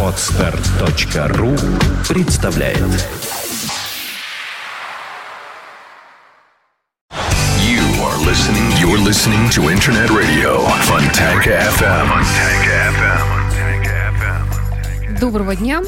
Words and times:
Отстар.ру 0.00 1.56
представляет 2.08 2.78
You 7.58 7.82
are 8.00 8.18
listening. 8.24 8.70
You're 8.80 9.02
listening 9.02 9.50
to 9.50 9.70
Internet 9.72 10.10
Radio 10.10 10.60
Fontanka 10.84 11.50
FM. 11.76 12.08
Доброго 15.18 15.56
дня. 15.56 15.82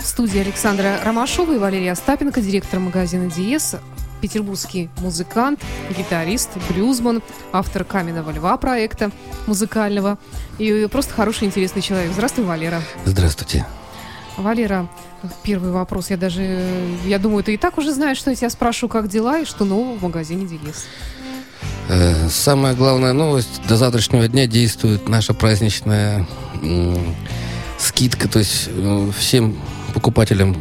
В 0.00 0.02
студии 0.04 0.40
Александра 0.40 0.98
Ромашова 1.04 1.52
и 1.52 1.58
Валерия 1.58 1.92
Остапенко, 1.92 2.40
директор 2.40 2.80
магазина 2.80 3.30
«Диез», 3.30 3.76
петербургский 4.22 4.88
музыкант, 5.00 5.60
гитарист, 5.98 6.50
блюзман, 6.70 7.20
автор 7.52 7.84
«Каменного 7.84 8.30
льва» 8.30 8.56
проекта 8.56 9.10
музыкального 9.46 10.16
и 10.58 10.88
просто 10.90 11.12
хороший, 11.12 11.48
интересный 11.48 11.82
человек. 11.82 12.12
Здравствуй, 12.12 12.44
Валера. 12.44 12.80
Здравствуйте. 13.04 13.66
Валера, 14.38 14.88
первый 15.42 15.72
вопрос. 15.72 16.08
Я 16.10 16.16
даже, 16.16 16.70
я 17.04 17.18
думаю, 17.18 17.42
ты 17.44 17.54
и 17.54 17.56
так 17.56 17.76
уже 17.76 17.92
знаешь, 17.92 18.16
что 18.16 18.30
я 18.30 18.36
тебя 18.36 18.48
спрошу, 18.50 18.88
как 18.88 19.08
дела 19.08 19.40
и 19.40 19.44
что 19.44 19.64
нового 19.64 19.98
в 19.98 20.02
магазине 20.02 20.46
«Диез». 20.46 20.86
Э, 21.88 22.28
Самая 22.28 22.74
главная 22.74 23.12
новость. 23.12 23.60
До 23.68 23.76
завтрашнего 23.76 24.28
дня 24.28 24.46
действует 24.46 25.08
наша 25.08 25.34
праздничная 25.34 26.26
скидка. 27.78 28.28
То 28.28 28.38
есть 28.38 28.68
э, 28.68 29.10
всем 29.18 29.58
покупателям 30.02 30.56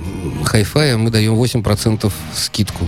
хай-фая 0.45 0.97
мы 0.97 1.09
даем 1.09 1.33
8% 1.33 2.11
скидку. 2.35 2.87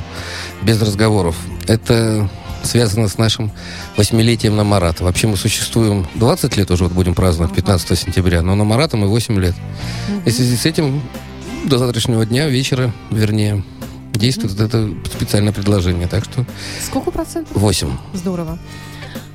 Без 0.61 0.79
разговоров. 0.79 1.35
Это 1.67 2.29
связано 2.61 3.07
с 3.07 3.17
нашим 3.17 3.51
восьмилетием 3.97 4.55
на 4.55 4.63
Марата. 4.63 5.03
Вообще 5.03 5.25
мы 5.25 5.35
существуем 5.35 6.05
20 6.13 6.55
лет 6.55 6.69
уже, 6.69 6.83
вот 6.83 6.93
будем 6.93 7.15
праздновать 7.15 7.55
15 7.55 7.97
сентября, 7.97 8.43
но 8.43 8.53
на 8.53 8.63
Марата 8.65 8.97
мы 8.97 9.07
8 9.07 9.39
лет. 9.39 9.55
И 10.25 10.29
в 10.29 10.33
связи 10.33 10.55
с 10.55 10.65
этим 10.67 11.01
до 11.65 11.79
завтрашнего 11.79 12.23
дня, 12.23 12.47
вечера, 12.47 12.93
вернее, 13.09 13.63
действует 14.13 14.59
это 14.59 14.93
специальное 15.11 15.53
предложение. 15.53 16.07
Так 16.07 16.23
что 16.23 16.45
Сколько 16.85 17.09
процентов? 17.09 17.57
8. 17.57 17.89
Здорово. 18.13 18.59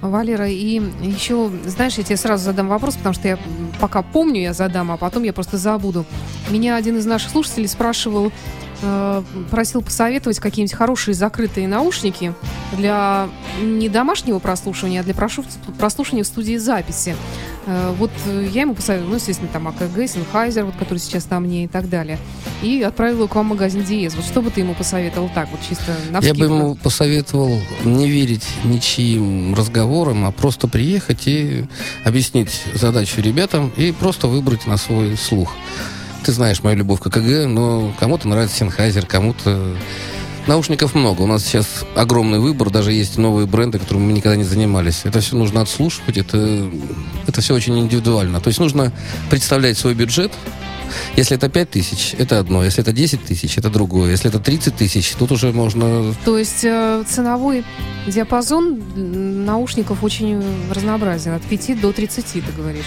Валера, 0.01 0.49
и 0.49 0.81
еще, 1.03 1.51
знаешь, 1.67 1.95
я 1.95 2.05
тебе 2.05 2.17
сразу 2.17 2.45
задам 2.45 2.69
вопрос, 2.69 2.97
потому 2.97 3.15
что 3.15 3.29
я 3.29 3.39
пока 3.81 4.03
помню, 4.03 4.41
я 4.41 4.53
задам, 4.53 4.91
а 4.91 4.97
потом 4.97 5.23
я 5.23 5.33
просто 5.33 5.59
забуду. 5.59 6.05
Меня 6.51 6.77
один 6.77 6.97
из 6.99 7.07
наших 7.07 7.31
слушателей 7.31 7.69
спрашивал, 7.69 8.31
э, 8.83 9.23
просил 9.51 9.83
посоветовать 9.83 10.39
какие-нибудь 10.39 10.77
хорошие 10.77 11.15
закрытые 11.15 11.67
наушники 11.67 12.35
для 12.77 13.29
не 13.61 13.89
домашнего 13.89 14.39
прослушивания, 14.39 15.01
а 15.01 15.05
для 15.05 15.15
прослушивания 15.15 16.23
в 16.23 16.27
студии 16.27 16.57
записи. 16.57 17.17
Э, 17.69 17.95
вот 17.99 18.11
э, 18.25 18.49
я 18.51 18.63
ему 18.63 18.75
посоветовала, 18.75 19.11
ну, 19.11 19.17
естественно, 19.17 19.51
там 19.53 19.69
АКГ, 19.69 19.99
Sennheiser, 19.99 20.65
вот, 20.65 20.75
который 20.77 20.99
сейчас 20.99 21.29
на 21.29 21.39
мне 21.39 21.65
и 21.65 21.69
так 21.69 21.91
далее. 21.91 22.19
И 22.63 22.83
отправила 22.83 23.19
его 23.19 23.29
к 23.29 23.35
вам 23.35 23.47
в 23.47 23.51
магазин 23.51 23.85
Диез. 23.85 24.15
Вот 24.15 24.25
что 24.25 24.41
бы 24.41 24.51
ты 24.51 24.61
ему 24.61 24.75
посоветовал 24.75 25.31
так, 25.35 25.51
вот 25.51 25.61
чисто 25.69 25.95
на 26.11 26.21
Я 26.21 26.33
бы 26.33 26.47
ему 26.47 26.75
посоветовал 26.77 27.61
не 27.85 28.09
верить 28.09 28.47
ничьим 28.65 29.55
разговорам, 29.55 30.25
а 30.25 30.33
просто 30.33 30.67
приехать 30.67 31.27
и 31.27 31.67
объяснить 32.05 32.63
задачу 32.73 33.21
ребятам 33.21 33.71
и 33.77 33.93
просто 33.93 34.29
выбрать 34.29 34.67
на 34.67 34.79
свой 34.79 35.19
слух. 35.19 35.53
Ты 36.25 36.33
знаешь 36.33 36.63
мою 36.63 36.79
любовь 36.79 37.01
к 37.01 37.11
КГ, 37.11 37.47
но 37.47 37.93
кому-то 38.01 38.29
нравится 38.29 38.65
Sennheiser, 38.65 39.07
кому-то... 39.07 39.77
Наушников 40.49 40.95
много. 40.95 41.21
У 41.21 41.27
нас 41.27 41.45
сейчас 41.45 41.85
огромный 41.95 42.39
выбор, 42.39 42.71
даже 42.71 42.91
есть 42.91 43.19
новые 43.19 43.47
бренды, 43.47 43.79
которыми 43.79 44.07
мы 44.07 44.13
никогда 44.15 44.35
не 44.35 44.45
занимались. 44.45 45.03
Это 45.05 45.21
все 45.21 45.37
нужно 45.37 45.61
отслушивать, 45.61 46.17
это, 46.17 46.71
это 47.27 47.43
все 47.43 47.55
очень 47.55 47.79
индивидуально. 47.79 48.41
То 48.41 48.49
есть 48.49 48.59
нужно 48.59 48.91
представлять 49.29 49.77
свой 49.77 49.93
бюджет, 49.93 50.33
если 51.17 51.37
это 51.37 51.49
5 51.49 51.71
тысяч, 51.71 52.15
это 52.19 52.39
одно. 52.39 52.65
Если 52.65 52.83
это 52.83 52.93
10 52.93 53.25
тысяч, 53.25 53.59
это 53.59 53.71
другое. 53.71 54.11
Если 54.11 54.29
это 54.29 54.39
30 54.39 54.77
тысяч, 54.77 55.13
тут 55.19 55.33
уже 55.33 55.53
можно 55.53 56.15
То 56.25 56.39
есть 56.39 56.65
э, 56.65 57.05
ценовой 57.09 57.65
диапазон 58.07 58.81
наушников 59.45 60.03
очень 60.03 60.43
разнообразен. 60.71 61.33
От 61.33 61.43
5 61.43 61.81
до 61.81 61.93
30, 61.93 62.25
ты 62.25 62.43
говоришь. 62.57 62.87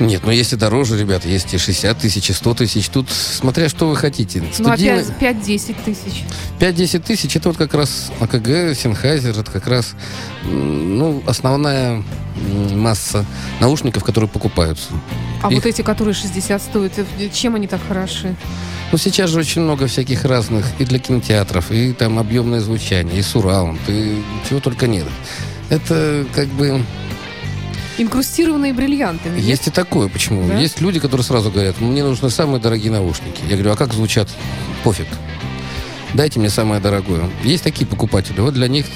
Нет, 0.00 0.22
ну 0.24 0.32
если 0.32 0.56
дороже, 0.56 0.98
ребята, 0.98 1.28
есть 1.28 1.52
и 1.54 1.58
60 1.58 1.98
тысяч, 1.98 2.30
и 2.30 2.32
100 2.32 2.54
тысяч. 2.54 2.88
Тут 2.88 3.10
смотря 3.10 3.68
что 3.68 3.88
вы 3.88 3.96
хотите. 3.96 4.40
Ну, 4.40 4.70
а 4.70 4.76
Студийный- 4.76 5.04
5-10 5.20 5.76
тысяч. 5.84 6.24
5-10 6.58 6.98
тысяч, 7.00 7.36
это 7.36 7.48
вот 7.48 7.58
как 7.58 7.74
раз 7.74 8.10
АКГ, 8.20 8.72
Sennheiser, 8.72 9.38
это 9.40 9.50
как 9.50 9.66
раз 9.66 9.94
ну, 10.44 11.22
основная 11.26 12.02
масса 12.74 13.24
наушников, 13.60 14.04
которые 14.04 14.28
покупаются. 14.28 14.88
А 15.42 15.48
Их- 15.48 15.54
вот 15.56 15.66
эти, 15.66 15.82
которые 15.82 16.14
60 16.14 16.62
стоят, 16.62 16.92
э, 16.98 17.28
чем 17.32 17.54
они 17.54 17.66
так 17.66 17.80
хороши? 17.86 18.34
Ну, 18.92 18.98
сейчас 18.98 19.30
же 19.30 19.38
очень 19.40 19.62
много 19.62 19.86
всяких 19.86 20.24
разных 20.24 20.66
и 20.78 20.84
для 20.84 20.98
кинотеатров, 20.98 21.70
и 21.70 21.92
там 21.92 22.18
объемное 22.18 22.60
звучание, 22.60 23.18
и 23.18 23.22
сураунд, 23.22 23.80
и 23.88 24.22
чего 24.48 24.60
только 24.60 24.86
нет. 24.86 25.06
Это 25.70 26.26
как 26.34 26.48
бы... 26.48 26.82
Инкрустированные 27.98 28.72
бриллиантами. 28.72 29.36
нет? 29.36 29.44
Есть 29.44 29.66
и 29.68 29.70
такое, 29.70 30.08
почему? 30.08 30.46
Да? 30.48 30.58
Есть 30.58 30.80
люди, 30.80 30.98
которые 30.98 31.24
сразу 31.24 31.50
говорят, 31.50 31.80
мне 31.80 32.02
нужны 32.02 32.30
самые 32.30 32.60
дорогие 32.60 32.90
наушники. 32.90 33.42
Я 33.48 33.56
говорю, 33.56 33.72
а 33.72 33.76
как 33.76 33.92
звучат? 33.92 34.28
Пофиг. 34.82 35.06
Дайте 36.14 36.38
мне 36.40 36.50
самое 36.50 36.80
дорогое. 36.80 37.30
Есть 37.42 37.64
такие 37.64 37.86
покупатели. 37.86 38.40
Вот 38.40 38.54
для 38.54 38.68
них 38.68 38.86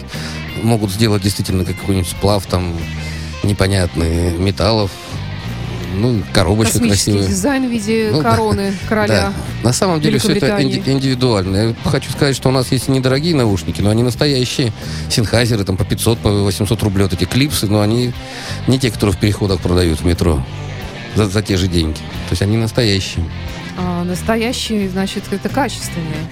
могут 0.62 0.90
сделать 0.90 1.22
действительно 1.22 1.64
какой-нибудь 1.64 2.08
сплав 2.08 2.44
там 2.46 2.74
непонятный 3.46 4.32
металлов. 4.38 4.90
Ну, 5.98 6.22
коробочка 6.34 6.74
Космический 6.74 7.12
красивая. 7.12 7.28
дизайн 7.28 7.68
в 7.68 7.70
виде 7.70 8.10
Ну, 8.12 8.20
да. 8.22 8.30
короны 8.30 8.74
короля. 8.88 9.32
Да. 9.62 9.68
На 9.68 9.72
самом 9.72 9.98
деле 10.00 10.18
все 10.18 10.32
это 10.34 10.60
инди- 10.62 10.82
индивидуально. 10.84 11.56
Я 11.56 11.74
хочу 11.90 12.10
сказать, 12.10 12.36
что 12.36 12.50
у 12.50 12.52
нас 12.52 12.70
есть 12.70 12.88
недорогие 12.88 13.34
наушники, 13.34 13.80
но 13.80 13.88
они 13.88 14.02
настоящие. 14.02 14.74
Синхайзеры 15.08 15.64
там 15.64 15.78
по 15.78 15.86
500, 15.86 16.18
по 16.18 16.30
800 16.30 16.82
рублей. 16.82 17.04
Вот 17.04 17.14
эти 17.14 17.24
клипсы, 17.24 17.66
но 17.66 17.80
они 17.80 18.12
не 18.66 18.78
те, 18.78 18.90
которые 18.90 19.16
в 19.16 19.18
переходах 19.18 19.60
продают 19.60 20.00
в 20.00 20.04
метро. 20.04 20.44
За, 21.14 21.30
за 21.30 21.40
те 21.40 21.56
же 21.56 21.66
деньги. 21.66 21.96
То 21.96 22.32
есть 22.32 22.42
они 22.42 22.58
настоящие. 22.58 23.24
А 23.78 24.04
настоящие, 24.04 24.90
значит, 24.90 25.24
это 25.30 25.48
качественные. 25.48 26.28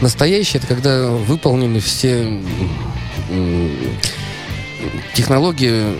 Настоящие 0.00 0.58
это 0.58 0.66
когда 0.66 1.08
выполнены 1.08 1.78
все 1.78 2.40
технологии. 5.14 5.96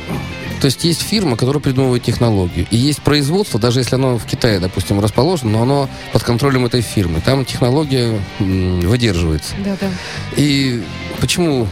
То 0.61 0.67
есть 0.67 0.85
есть 0.85 1.03
фирма, 1.03 1.37
которая 1.37 1.63
придумывает 1.63 2.03
технологию. 2.03 2.67
И 2.71 2.77
есть 2.77 3.03
производство, 3.03 3.61
даже 3.61 3.81
если 3.81 3.95
оно 3.95 4.19
в 4.19 4.25
Китае, 4.25 4.59
допустим, 4.59 5.01
расположено, 5.01 5.51
но 5.51 5.63
оно 5.63 5.89
под 6.13 6.23
контролем 6.25 6.67
этой 6.67 6.81
фирмы. 6.81 7.21
Там 7.21 7.45
технология 7.45 8.21
выдерживается. 8.39 9.55
Да-да. 9.65 9.91
И 10.37 10.83
почему 11.21 11.69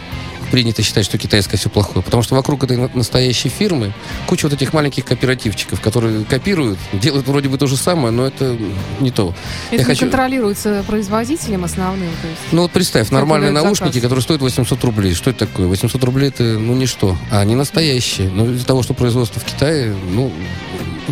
принято 0.50 0.82
считать, 0.82 1.04
что 1.04 1.18
китайское 1.18 1.58
все 1.58 1.68
плохое? 1.68 2.04
Потому 2.04 2.22
что 2.22 2.34
вокруг 2.34 2.64
этой 2.64 2.76
на- 2.76 2.90
настоящей 2.94 3.48
фирмы 3.48 3.92
куча 4.26 4.46
вот 4.46 4.52
этих 4.52 4.72
маленьких 4.72 5.04
кооперативчиков, 5.04 5.80
которые 5.80 6.24
копируют, 6.24 6.78
делают 6.92 7.26
вроде 7.26 7.48
бы 7.48 7.58
то 7.58 7.66
же 7.66 7.76
самое, 7.76 8.10
но 8.10 8.26
это 8.26 8.56
не 9.00 9.10
то. 9.10 9.34
Это 9.68 9.72
Я 9.72 9.78
не 9.78 9.84
хочу- 9.84 10.00
контролируется 10.00 10.84
производителем 10.86 11.64
основным. 11.64 12.10
То 12.22 12.28
есть. 12.28 12.40
Ну 12.52 12.62
вот 12.62 12.70
представь, 12.72 13.10
нормальные 13.10 13.50
наушники, 13.50 13.86
заказ. 13.94 14.02
которые 14.02 14.22
стоят 14.22 14.42
800 14.42 14.82
рублей. 14.84 15.14
Что 15.14 15.30
это 15.30 15.46
такое? 15.46 15.66
800 15.66 16.02
рублей 16.04 16.28
это, 16.28 16.42
ну, 16.44 16.74
ничто. 16.74 17.16
А 17.30 17.40
они 17.40 17.54
настоящие. 17.54 18.28
Но 18.28 18.50
из-за 18.52 18.66
того, 18.66 18.82
что 18.82 18.94
производство 18.94 19.40
в 19.40 19.44
Китае, 19.44 19.94
ну, 20.10 20.32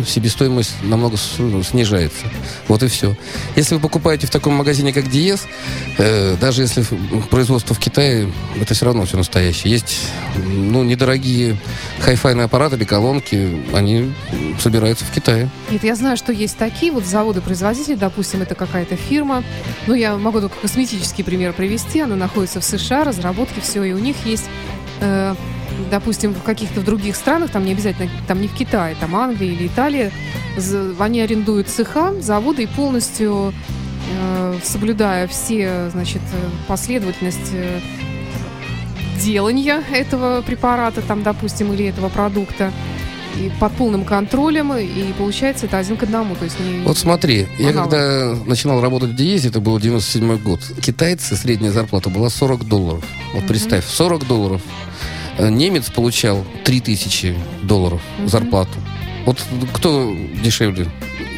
себестоимость 0.03 0.75
намного 0.83 1.17
ну, 1.37 1.63
снижается. 1.63 2.25
Вот 2.67 2.83
и 2.83 2.87
все. 2.87 3.15
Если 3.55 3.75
вы 3.75 3.81
покупаете 3.81 4.27
в 4.27 4.29
таком 4.29 4.53
магазине, 4.55 4.93
как 4.93 5.09
Диез, 5.09 5.45
э, 5.97 6.35
даже 6.39 6.63
если 6.63 6.83
производство 7.29 7.75
в 7.75 7.79
Китае, 7.79 8.31
это 8.59 8.73
все 8.73 8.85
равно 8.85 9.05
все 9.05 9.17
настоящее. 9.17 9.71
Есть, 9.71 9.99
ну, 10.35 10.83
недорогие 10.83 11.57
хай-файные 11.99 12.45
аппараты 12.45 12.75
или 12.75 12.83
колонки, 12.83 13.63
они 13.73 14.13
собираются 14.59 15.05
в 15.05 15.11
Китае. 15.11 15.49
Нет, 15.69 15.83
я 15.83 15.95
знаю, 15.95 16.17
что 16.17 16.31
есть 16.31 16.57
такие 16.57 16.91
вот 16.91 17.05
заводы-производители, 17.05 17.95
допустим, 17.95 18.41
это 18.41 18.55
какая-то 18.55 18.95
фирма. 18.95 19.43
Ну, 19.87 19.93
я 19.93 20.15
могу 20.17 20.41
только 20.41 20.55
косметический 20.59 21.23
пример 21.23 21.53
привести. 21.53 22.01
Она 22.01 22.15
находится 22.15 22.59
в 22.59 22.63
США, 22.63 23.03
разработки, 23.03 23.59
все, 23.59 23.83
и 23.83 23.93
у 23.93 23.99
них 23.99 24.15
есть 24.25 24.45
э, 25.01 25.35
допустим, 25.89 26.33
в 26.33 26.43
каких-то 26.43 26.81
других 26.81 27.15
странах, 27.15 27.51
там 27.51 27.65
не 27.65 27.73
обязательно, 27.73 28.09
там 28.27 28.41
не 28.41 28.47
в 28.47 28.53
Китае, 28.53 28.95
там 28.99 29.15
Англия 29.15 29.51
или 29.51 29.67
Италия, 29.67 30.11
они 30.99 31.21
арендуют 31.21 31.67
цеха, 31.67 32.13
заводы 32.21 32.63
и 32.63 32.67
полностью 32.67 33.53
э, 34.11 34.55
соблюдая 34.63 35.27
все, 35.27 35.89
значит, 35.91 36.21
последовательность 36.67 37.51
э, 37.53 37.79
делания 39.19 39.83
этого 39.91 40.41
препарата, 40.41 41.01
там, 41.01 41.23
допустим, 41.23 41.73
или 41.73 41.85
этого 41.85 42.09
продукта, 42.09 42.71
и 43.39 43.51
под 43.59 43.73
полным 43.73 44.05
контролем, 44.05 44.73
и 44.73 45.13
получается 45.13 45.65
это 45.65 45.77
один 45.77 45.97
к 45.97 46.03
одному. 46.03 46.35
То 46.35 46.45
есть 46.45 46.59
не... 46.59 46.79
Вот 46.83 46.97
смотри, 46.97 47.47
я 47.59 47.73
когда 47.73 48.35
начинал 48.45 48.81
работать 48.81 49.09
в 49.11 49.15
Диезе, 49.15 49.49
это 49.49 49.59
был 49.59 49.79
97 49.79 50.37
год, 50.37 50.59
китайцы, 50.81 51.35
средняя 51.35 51.71
зарплата 51.71 52.09
была 52.09 52.29
40 52.29 52.65
долларов. 52.67 53.03
Вот 53.33 53.39
Мгм. 53.43 53.47
представь, 53.47 53.85
40 53.85 54.27
долларов. 54.27 54.61
Э, 55.37 55.49
Немец 55.49 55.89
получал 55.89 56.45
3000 56.63 57.35
долларов 57.63 58.01
Мгм. 58.19 58.29
зарплату. 58.29 58.71
Вот 59.25 59.37
кто 59.73 60.15
дешевле? 60.43 60.87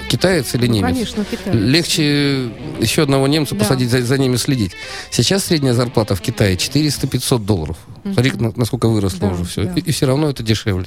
Китаец 0.09 0.53
или 0.55 0.67
Ну, 0.67 0.73
немец? 0.75 0.85
конечно, 0.93 1.25
Китай. 1.29 1.53
Легче 1.53 2.49
еще 2.79 3.01
одного 3.03 3.27
немца 3.27 3.55
Да. 3.55 3.59
посадить, 3.59 3.89
за, 3.89 4.01
за 4.03 4.17
ними 4.17 4.37
следить. 4.37 4.71
Сейчас 5.11 5.45
средняя 5.45 5.73
зарплата 5.73 6.15
в 6.15 6.21
Китае 6.21 6.55
400-500 6.55 7.39
долларов. 7.45 7.77
Смотри, 8.13 8.31
на- 8.39 8.53
насколько 8.55 8.87
выросло 8.87 9.19
Да, 9.19 9.27
уже 9.33 9.43
все. 9.43 9.63
да. 9.65 9.73
И, 9.75 9.91
все 9.91 10.05
равно 10.05 10.29
это 10.29 10.43
дешевле, 10.43 10.85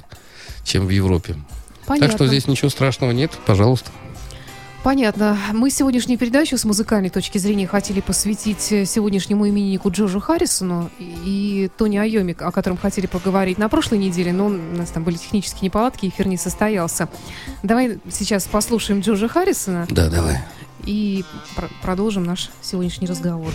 чем 0.65 0.87
в 0.87 0.91
Европе. 0.91 1.37
Понятно. 1.87 2.09
Так 2.09 2.17
что 2.17 2.27
здесь 2.27 2.47
ничего 2.47 2.69
страшного 2.71 3.11
нет, 3.13 3.33
пожалуйста. 3.47 3.91
Понятно. 4.83 5.37
Мы 5.53 5.69
сегодняшнюю 5.71 6.19
передачу 6.19 6.57
с 6.57 6.65
музыкальной 6.65 7.11
точки 7.11 7.37
зрения 7.37 7.67
хотели 7.67 8.01
посвятить 8.01 8.73
э, 8.73 8.87
сегодняшнему 8.87 9.47
имениннику 9.47 9.91
Джорджу 9.91 10.21
Харрисону 10.21 10.91
и 10.99 11.71
Тони 11.77 11.99
Айоми, 11.99 12.35
о 12.41 12.51
котором 12.51 12.79
хотели 12.79 13.07
поговорить 13.07 13.59
на 13.59 13.69
прошлой 13.69 13.99
неделе, 13.99 14.33
но 14.33 14.47
у 14.47 14.49
нас 14.49 14.89
там 14.89 15.05
были 15.05 15.17
технические 15.17 15.67
неполадки, 15.67 16.07
эфир 16.09 16.27
не 16.29 16.39
состоялся. 16.39 17.11
Давай 17.63 17.99
сейчас 18.11 18.45
послушаем 18.45 19.01
Джорджа 19.01 19.29
Харрисона 19.29 19.87
Да, 19.91 20.09
давай. 20.09 20.39
и 20.87 21.27
пр- 21.57 21.69
продолжим 21.83 22.25
наш 22.25 22.49
сегодняшний 22.63 23.07
разговор. 23.07 23.53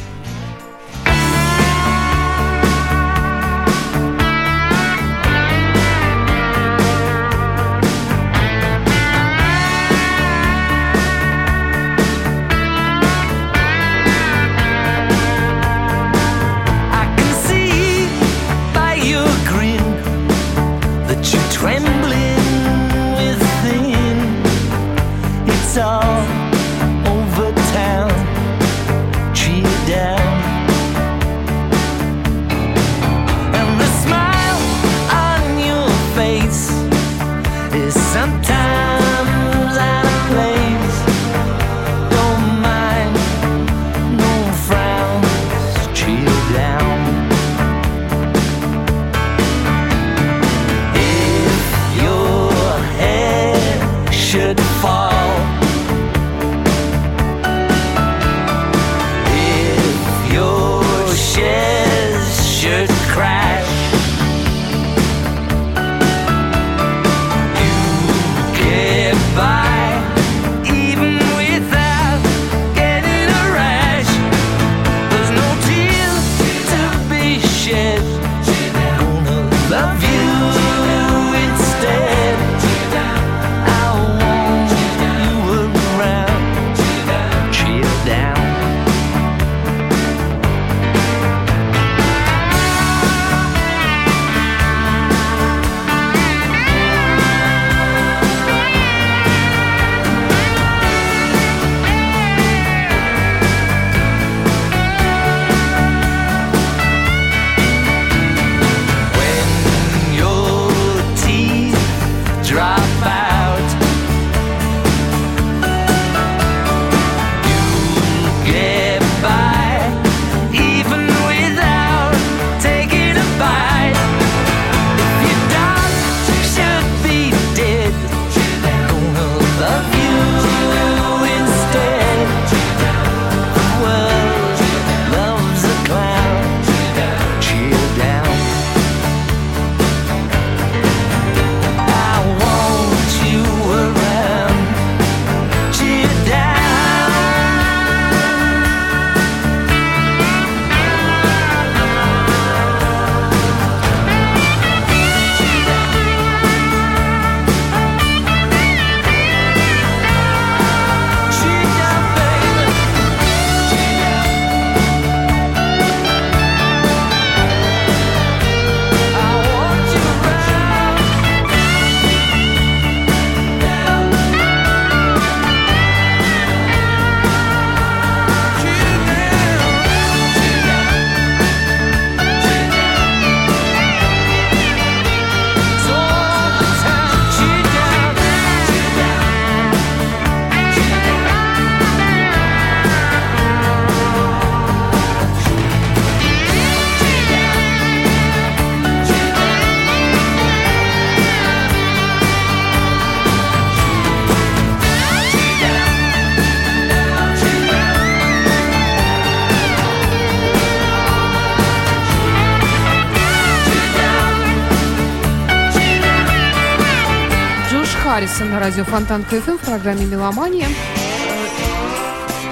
Радио 218.65 218.83
Фонтанка 218.83 219.23
FM 219.23 219.57
в 219.57 219.59
программе 219.59 220.05
«Меломания». 220.05 220.67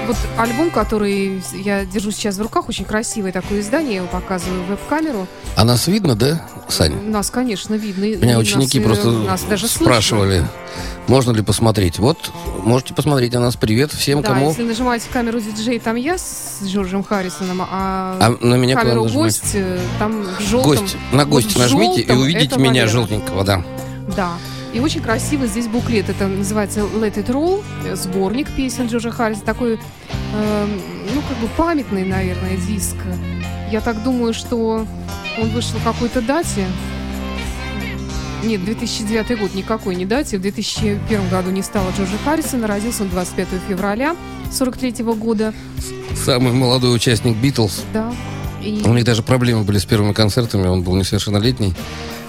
Вот 0.06 0.16
альбом, 0.38 0.70
который 0.70 1.42
я 1.54 1.84
держу 1.84 2.12
сейчас 2.12 2.36
в 2.36 2.42
руках, 2.42 2.68
очень 2.68 2.84
красивое 2.84 3.32
такое 3.32 3.58
издание, 3.58 3.94
я 3.94 3.96
его 3.96 4.06
показываю 4.06 4.62
в 4.62 4.66
веб-камеру. 4.68 5.26
А 5.56 5.64
нас 5.64 5.88
видно, 5.88 6.14
да, 6.14 6.46
Саня? 6.68 6.94
Нас, 7.00 7.32
конечно, 7.32 7.74
видно. 7.74 8.04
Меня 8.24 8.38
ученики 8.38 8.78
нас, 8.78 8.86
э, 8.86 9.02
просто 9.02 9.10
нас 9.10 9.42
даже 9.42 9.66
слышно. 9.66 9.86
спрашивали, 9.86 10.46
можно 11.08 11.32
ли 11.32 11.42
посмотреть. 11.42 11.98
Вот, 11.98 12.30
можете 12.62 12.94
посмотреть 12.94 13.32
на 13.32 13.40
нас. 13.40 13.56
Привет 13.56 13.90
всем, 13.90 14.22
Да, 14.22 14.28
кому... 14.28 14.50
если 14.50 14.62
нажимаете 14.62 15.08
камеру 15.12 15.40
диджей, 15.40 15.80
там 15.80 15.96
я 15.96 16.16
с 16.16 16.60
Джорджем 16.64 17.02
Харрисоном, 17.02 17.62
а, 17.62 18.16
А 18.20 18.36
на 18.40 18.54
меня 18.54 18.76
камеру 18.76 19.06
гость, 19.06 19.54
э, 19.54 19.80
там 19.98 20.22
в 20.22 20.40
желтом. 20.40 20.76
Гость. 20.76 20.96
На 21.10 21.24
Вот 21.24 21.28
гость 21.30 21.56
в 21.56 21.58
нажмите 21.58 22.02
и 22.02 22.12
увидите 22.12 22.56
меня 22.56 22.82
Валера. 22.82 22.86
желтенького, 22.86 23.42
да. 23.42 23.64
Да. 24.14 24.34
И 24.74 24.80
очень 24.80 25.00
красивый 25.00 25.46
здесь 25.46 25.68
буклет. 25.68 26.08
Это 26.08 26.26
называется 26.26 26.80
Let 26.80 27.14
It 27.14 27.26
Roll, 27.28 27.62
э, 27.84 27.94
сборник 27.94 28.50
песен 28.50 28.88
Джорджа 28.88 29.12
Харриса. 29.12 29.42
Такой, 29.42 29.74
эм, 29.74 30.80
ну, 31.14 31.22
как 31.28 31.38
бы 31.38 31.46
памятный, 31.56 32.04
наверное, 32.04 32.56
диск. 32.56 32.96
Я 33.70 33.80
так 33.80 34.02
думаю, 34.02 34.34
что 34.34 34.84
он 35.40 35.48
вышел 35.50 35.78
в 35.78 35.84
какой-то 35.84 36.20
дате. 36.20 36.66
Нет, 38.42 38.64
2009 38.64 39.38
год 39.38 39.54
никакой 39.54 39.94
не 39.94 40.06
дате. 40.06 40.38
В 40.38 40.42
2001 40.42 41.28
году 41.30 41.50
не 41.50 41.62
стало 41.62 41.90
Джорджа 41.96 42.18
Харрисона. 42.24 42.66
Родился 42.66 43.04
он 43.04 43.10
25 43.10 43.48
февраля 43.68 44.16
43 44.52 45.04
года. 45.14 45.54
Самый 46.16 46.52
молодой 46.52 46.94
участник 46.94 47.36
Битлз. 47.36 47.84
Да. 47.92 48.12
И 48.64 48.82
У 48.84 48.94
них 48.94 49.04
даже 49.04 49.22
проблемы 49.22 49.64
были 49.64 49.78
с 49.78 49.84
первыми 49.84 50.12
концертами, 50.12 50.66
он 50.66 50.82
был 50.82 50.96
несовершеннолетний, 50.96 51.74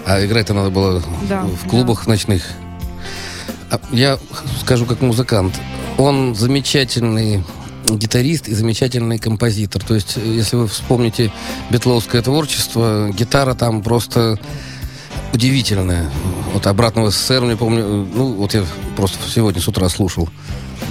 а 0.05 0.23
играть-то 0.23 0.53
надо 0.53 0.69
было 0.69 1.01
Да, 1.29 1.43
в 1.43 1.67
клубах 1.69 2.07
ночных. 2.07 2.43
А 3.71 3.79
Я 3.91 4.19
скажу 4.61 4.85
как 4.85 5.01
музыкант, 5.01 5.53
он 5.97 6.35
замечательный 6.35 7.43
гитарист 7.87 8.47
и 8.47 8.53
замечательный 8.53 9.17
композитор. 9.17 9.83
То 9.83 9.95
есть, 9.95 10.17
если 10.17 10.55
вы 10.55 10.67
вспомните 10.67 11.31
битловское 11.69 12.21
творчество, 12.21 13.11
гитара 13.11 13.53
там 13.53 13.81
просто 13.81 14.39
удивительная. 15.33 16.09
Вот 16.53 16.67
обратного 16.67 17.11
СССР, 17.11 17.41
мне 17.41 17.55
помню, 17.55 18.07
ну, 18.13 18.33
вот 18.33 18.53
я 18.53 18.63
просто 18.95 19.17
сегодня 19.29 19.61
с 19.61 19.67
утра 19.67 19.87
слушал. 19.89 20.29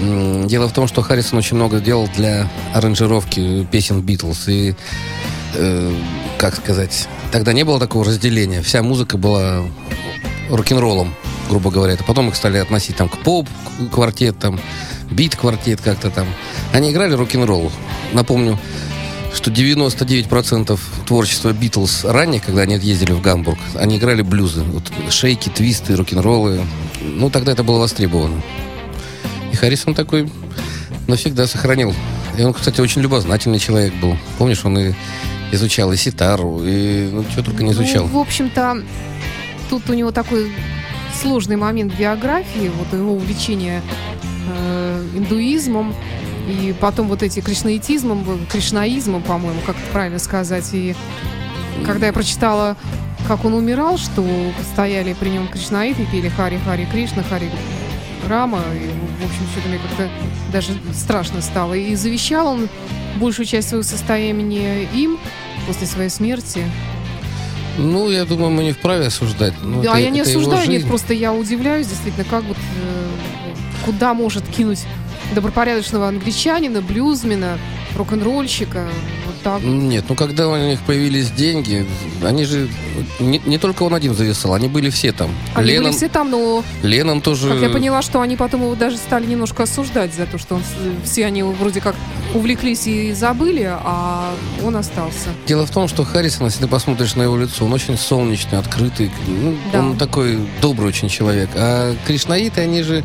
Дело 0.00 0.68
в 0.68 0.72
том, 0.72 0.86
что 0.88 1.02
Харрисон 1.02 1.38
очень 1.38 1.56
много 1.56 1.80
делал 1.80 2.08
для 2.14 2.50
аранжировки 2.74 3.66
песен 3.70 4.02
Битлз. 4.02 4.48
И, 4.48 4.74
э, 5.54 5.94
как 6.38 6.56
сказать, 6.56 7.08
тогда 7.32 7.52
не 7.52 7.64
было 7.64 7.78
такого 7.78 8.04
разделения. 8.04 8.62
Вся 8.62 8.82
музыка 8.82 9.16
была 9.16 9.64
рок-н-роллом, 10.50 11.14
грубо 11.48 11.70
говоря. 11.70 11.94
Это 11.94 12.04
потом 12.04 12.28
их 12.28 12.36
стали 12.36 12.58
относить 12.58 12.96
там 12.96 13.08
к 13.08 13.18
поп-квартет, 13.18 14.38
там, 14.38 14.60
бит-квартет 15.10 15.80
как-то 15.80 16.10
там. 16.10 16.26
Они 16.72 16.90
играли 16.90 17.14
рок-н-ролл. 17.14 17.70
Напомню, 18.12 18.58
что 19.34 19.50
99% 19.50 20.78
творчества 21.06 21.52
Битлз 21.52 22.04
ранее, 22.04 22.40
когда 22.40 22.62
они 22.62 22.76
ездили 22.76 23.12
в 23.12 23.20
Гамбург, 23.20 23.58
они 23.74 23.98
играли 23.98 24.22
блюзы. 24.22 24.62
Вот 24.62 24.84
шейки, 25.10 25.48
твисты, 25.48 25.96
рок-н-роллы. 25.96 26.64
Ну, 27.00 27.30
тогда 27.30 27.52
это 27.52 27.62
было 27.62 27.78
востребовано. 27.78 28.40
И 29.52 29.56
Харрисон 29.56 29.94
такой 29.94 30.30
навсегда 31.06 31.46
сохранил. 31.46 31.94
И 32.38 32.42
он, 32.42 32.52
кстати, 32.52 32.80
очень 32.80 33.02
любознательный 33.02 33.58
человек 33.58 33.94
был. 33.94 34.16
Помнишь, 34.38 34.64
он 34.64 34.78
и 34.78 34.94
изучал 35.52 35.92
и 35.92 35.96
ситару, 35.96 36.62
и 36.64 37.08
ну, 37.10 37.24
что 37.30 37.42
только 37.42 37.62
не 37.62 37.72
изучал. 37.72 38.04
Ну, 38.04 38.18
в 38.18 38.18
общем-то, 38.18 38.82
тут 39.70 39.88
у 39.88 39.94
него 39.94 40.10
такой 40.10 40.50
сложный 41.20 41.56
момент 41.56 41.94
биографии, 41.94 42.70
вот 42.76 42.92
его 42.92 43.12
увлечение 43.12 43.82
э, 44.48 45.06
индуизмом, 45.14 45.94
и 46.48 46.74
потом 46.78 47.08
вот 47.08 47.22
эти 47.22 47.40
кришнаитизмом, 47.40 48.24
э, 48.26 48.38
кришнаизмом, 48.50 49.22
по-моему, 49.22 49.60
как 49.66 49.76
это 49.76 49.86
правильно 49.92 50.18
сказать. 50.18 50.68
И 50.72 50.94
когда 51.86 52.06
я 52.06 52.12
прочитала, 52.12 52.76
как 53.26 53.44
он 53.44 53.54
умирал, 53.54 53.96
что 53.96 54.24
стояли 54.72 55.14
при 55.14 55.30
нем 55.30 55.48
кришнаиты, 55.48 56.06
пели 56.10 56.28
Хари 56.28 56.60
Хари 56.64 56.86
Кришна, 56.90 57.22
Хари 57.22 57.50
Рама, 58.28 58.62
и, 58.74 58.86
в 59.22 59.24
общем, 59.24 59.46
что-то 59.52 59.68
мне 59.68 59.78
как-то 59.78 60.10
даже 60.52 60.72
страшно 60.94 61.40
стало. 61.42 61.74
И 61.74 61.94
завещал 61.94 62.48
он 62.48 62.68
большую 63.16 63.46
часть 63.46 63.68
своего 63.68 63.82
состояния 63.84 64.84
им 64.94 65.18
после 65.66 65.86
своей 65.86 66.10
смерти. 66.10 66.64
Ну, 67.78 68.08
я 68.10 68.24
думаю, 68.24 68.50
мы 68.50 68.62
не 68.64 68.72
вправе 68.72 69.06
осуждать. 69.06 69.54
Ну, 69.62 69.82
да, 69.82 69.90
это- 69.92 70.00
я 70.00 70.10
не 70.10 70.20
это 70.20 70.30
осуждаю, 70.30 70.68
нет, 70.70 70.86
просто 70.86 71.12
я 71.14 71.32
удивляюсь, 71.32 71.86
действительно, 71.88 72.24
как 72.24 72.44
вот 72.44 72.56
э, 72.56 73.08
куда 73.84 74.14
может 74.14 74.46
кинуть 74.48 74.84
добропорядочного 75.34 76.06
англичанина, 76.08 76.82
блюзмена, 76.82 77.58
рок-н-ролльщика, 77.96 78.86
так. 79.44 79.62
Нет, 79.62 80.06
ну 80.08 80.14
когда 80.14 80.48
у 80.48 80.56
них 80.56 80.80
появились 80.80 81.30
деньги, 81.30 81.86
они 82.22 82.44
же 82.44 82.68
не, 83.20 83.40
не 83.44 83.58
только 83.58 83.82
он 83.82 83.94
один 83.94 84.14
зависал, 84.14 84.54
они 84.54 84.68
были 84.68 84.90
все 84.90 85.12
там. 85.12 85.30
Они 85.54 85.68
Леннон, 85.68 85.84
были 85.90 85.96
все 85.96 86.08
там, 86.08 86.30
но 86.30 86.64
Леннон 86.82 87.20
тоже. 87.20 87.50
как 87.50 87.60
я 87.60 87.68
поняла, 87.68 88.02
что 88.02 88.20
они 88.20 88.36
потом 88.36 88.62
его 88.62 88.74
даже 88.74 88.96
стали 88.96 89.26
немножко 89.26 89.64
осуждать 89.64 90.14
за 90.14 90.26
то, 90.26 90.38
что 90.38 90.56
он, 90.56 90.62
все 91.04 91.26
они 91.26 91.42
вроде 91.42 91.80
как 91.80 91.94
увлеклись 92.34 92.86
и 92.86 93.12
забыли, 93.12 93.68
а 93.70 94.34
он 94.64 94.76
остался. 94.76 95.28
Дело 95.46 95.66
в 95.66 95.70
том, 95.70 95.86
что 95.86 96.04
Харрисон, 96.04 96.46
если 96.46 96.60
ты 96.62 96.66
посмотришь 96.68 97.14
на 97.14 97.22
его 97.22 97.36
лицо, 97.36 97.64
он 97.64 97.72
очень 97.72 97.96
солнечный, 97.98 98.58
открытый, 98.58 99.10
ну, 99.26 99.54
Да. 99.72 99.80
он 99.80 99.96
такой 99.98 100.38
добрый 100.62 100.88
очень 100.88 101.08
человек. 101.08 101.50
А 101.54 101.94
кришнаиты, 102.06 102.62
они 102.62 102.82
же, 102.82 103.04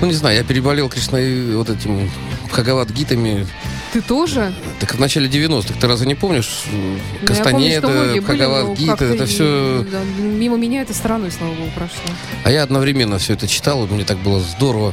ну 0.00 0.06
не 0.06 0.14
знаю, 0.14 0.36
я 0.38 0.44
переболел 0.44 0.88
кришнаи 0.88 1.54
вот 1.54 1.68
этим 1.70 2.10
Бхагават-гитами. 2.50 3.46
Ты 3.94 4.02
тоже? 4.02 4.52
Так 4.80 4.96
в 4.96 4.98
начале 4.98 5.28
90-х, 5.28 5.78
ты 5.78 5.86
разве 5.86 6.08
не 6.08 6.16
помнишь? 6.16 6.64
Ну, 6.66 6.78
помню, 6.80 6.98
что 7.14 7.26
Кастанеда, 7.26 7.88
но 7.88 8.20
Бхагават-гита, 8.22 8.86
как-то 8.88 9.04
это 9.04 9.26
все... 9.26 9.86
да, 9.88 10.00
мимо 10.18 10.56
меня 10.56 10.82
это 10.82 10.92
стороной, 10.92 11.30
слава 11.30 11.52
богу, 11.54 11.70
прошло. 11.76 12.00
А 12.42 12.50
я 12.50 12.64
одновременно 12.64 13.18
все 13.18 13.34
это 13.34 13.46
читал, 13.46 13.84
и 13.84 13.88
мне 13.88 14.02
так 14.04 14.18
было 14.18 14.40
здорово. 14.40 14.92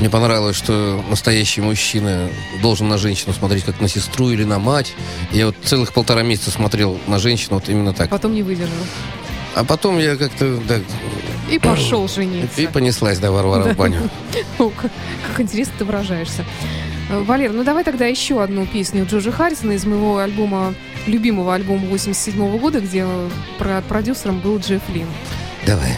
Мне 0.00 0.10
понравилось, 0.10 0.56
что 0.56 1.04
настоящий 1.08 1.60
мужчина 1.60 2.28
должен 2.60 2.88
на 2.88 2.98
женщину 2.98 3.32
смотреть 3.32 3.62
как 3.62 3.80
на 3.80 3.86
сестру 3.86 4.30
или 4.30 4.42
на 4.42 4.58
мать. 4.58 4.92
Я 5.30 5.46
вот 5.46 5.54
целых 5.62 5.92
полтора 5.92 6.22
месяца 6.24 6.50
смотрел 6.50 6.98
на 7.06 7.20
женщину 7.20 7.54
вот 7.54 7.68
именно 7.68 7.92
так. 7.92 8.10
Потом 8.10 8.34
не 8.34 8.42
выдержал. 8.42 8.74
А 9.54 9.62
потом 9.62 10.00
я 10.00 10.16
как-то 10.16 10.58
да, 10.68 10.80
И 11.48 11.60
пошел 11.60 12.08
жениться. 12.08 12.60
и 12.60 12.66
понеслась, 12.66 13.20
да, 13.20 13.30
Варвара 13.30 13.72
в 13.72 13.76
баню. 13.76 14.10
О, 14.58 14.68
как, 14.70 14.90
как 15.28 15.40
интересно 15.40 15.74
ты 15.78 15.84
выражаешься. 15.84 16.44
Э, 17.10 17.20
Валер, 17.22 17.52
ну 17.52 17.62
давай 17.64 17.84
тогда 17.84 18.06
еще 18.06 18.42
одну 18.42 18.66
песню 18.66 19.06
Джорджа 19.08 19.30
Харрисона 19.30 19.72
из 19.72 19.84
моего 19.84 20.18
альбома, 20.18 20.74
любимого 21.06 21.54
альбома 21.54 21.86
87 21.86 22.58
года, 22.58 22.80
где 22.80 23.06
про- 23.58 23.82
продюсером 23.82 24.40
был 24.40 24.58
Джефф 24.58 24.82
Лин. 24.92 25.06
Давай. 25.66 25.96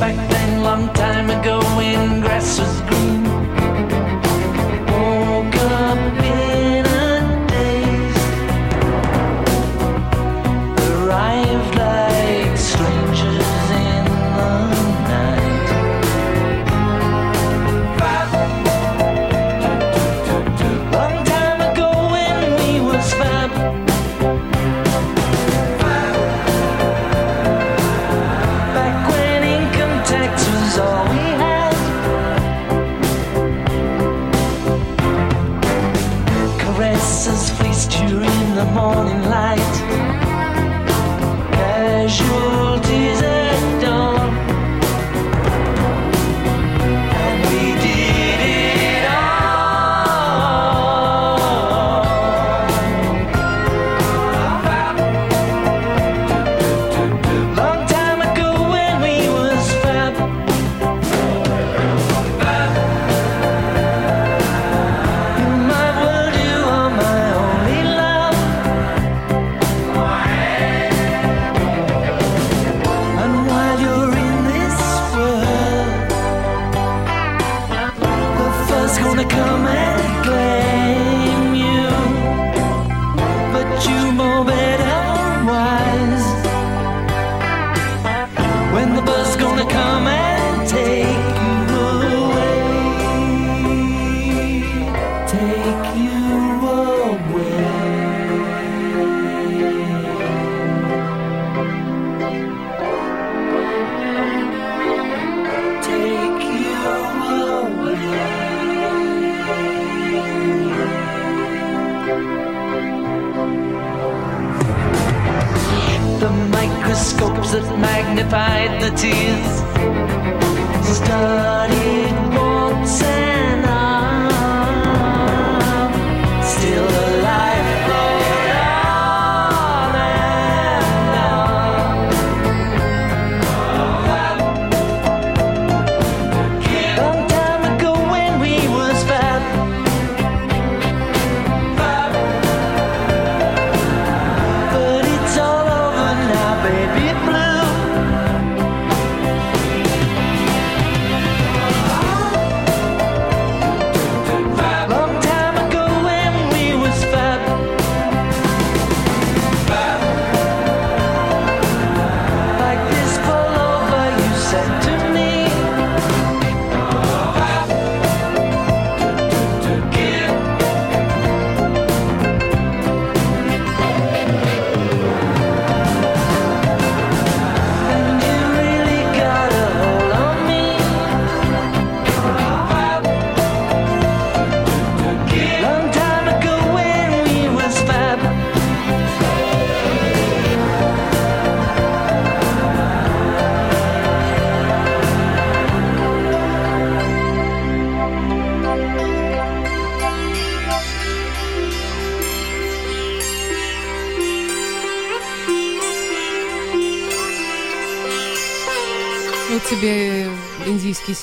Back 0.00 0.16
then, 0.28 0.62
long 0.62 0.92
time 0.94 1.30
ago, 1.30 1.60
when 1.76 2.23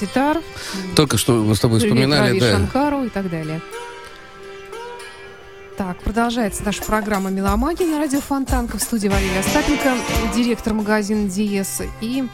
ситар, 0.01 0.41
Только 0.95 1.17
что 1.17 1.33
мы 1.33 1.55
с 1.55 1.59
тобой 1.59 1.79
вспоминали, 1.79 2.39
да. 2.39 2.51
Шанкару 2.51 3.03
и 3.05 3.09
так 3.09 3.29
далее. 3.29 3.61
Так, 5.77 5.97
продолжается 5.99 6.63
наша 6.63 6.83
программа 6.83 7.29
«Меломания» 7.29 7.87
на 7.87 7.97
радио 7.97 8.19
Фонтанка 8.19 8.77
в 8.77 8.81
студии 8.81 9.07
Валерия 9.07 9.39
Остапенко, 9.39 9.95
директор 10.35 10.73
магазина 10.73 11.27
«Диес». 11.29 11.81
И, 12.01 12.27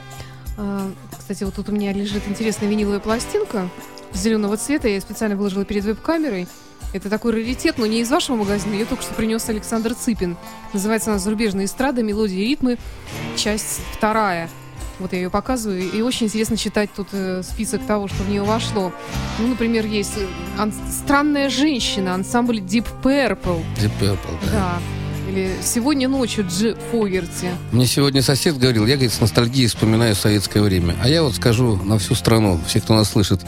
э, 0.58 0.92
кстати, 1.18 1.44
вот 1.44 1.56
тут 1.56 1.70
у 1.70 1.72
меня 1.72 1.94
лежит 1.94 2.24
интересная 2.28 2.70
виниловая 2.70 3.00
пластинка 3.00 3.70
зеленого 4.14 4.58
цвета. 4.58 4.88
Я 4.88 4.96
ее 4.96 5.02
специально 5.02 5.36
выложила 5.36 5.66
перед 5.66 5.84
веб-камерой. 5.84 6.48
Это 6.94 7.10
такой 7.10 7.34
раритет, 7.34 7.78
но 7.78 7.86
не 7.86 8.02
из 8.02 8.10
вашего 8.10 8.38
магазина. 8.38 8.74
Ее 8.74 8.86
только 8.86 9.04
что 9.04 9.14
принес 9.14 9.48
Александр 9.50 9.94
Цыпин. 9.94 10.38
Называется 10.74 11.12
она 11.12 11.20
«Зарубежная 11.20 11.66
эстрада. 11.66 12.02
Мелодии 12.02 12.40
и 12.40 12.48
ритмы. 12.48 12.78
Часть 13.36 13.82
вторая». 13.94 14.50
Вот 15.00 15.14
я 15.14 15.20
ее 15.20 15.30
показываю, 15.30 15.92
и 15.92 16.02
очень 16.02 16.26
интересно 16.26 16.58
читать 16.58 16.90
тут 16.96 17.10
э, 17.12 17.44
список 17.44 17.86
того, 17.86 18.08
что 18.08 18.24
в 18.24 18.30
нее 18.30 18.44
вошло. 18.44 18.92
Ну, 19.40 19.48
например, 19.48 19.86
есть 19.86 20.14
э, 20.18 20.26
ан- 20.60 20.74
«Странная 20.92 21.50
женщина», 21.50 22.16
ансамбль 22.16 22.60
Deep 22.60 22.86
Purple, 23.04 23.64
Deep 23.80 23.92
Purple, 24.02 24.38
да. 24.46 24.52
да. 24.52 24.80
Или 25.30 25.52
«Сегодня 25.62 26.08
ночью» 26.08 26.46
Дж. 26.46 26.74
Фогерти. 26.92 27.50
Мне 27.72 27.86
сегодня 27.86 28.24
сосед 28.24 28.58
говорил, 28.58 28.88
я, 28.88 28.96
говорит, 28.96 29.14
с 29.14 29.20
ностальгией 29.22 29.68
вспоминаю 29.68 30.16
советское 30.16 30.62
время. 30.62 30.96
А 31.04 31.10
я 31.10 31.22
вот 31.22 31.36
скажу 31.36 31.76
на 31.76 32.00
всю 32.00 32.16
страну, 32.16 32.60
все, 32.66 32.82
кто 32.82 32.96
нас 32.96 33.12
слышит. 33.12 33.42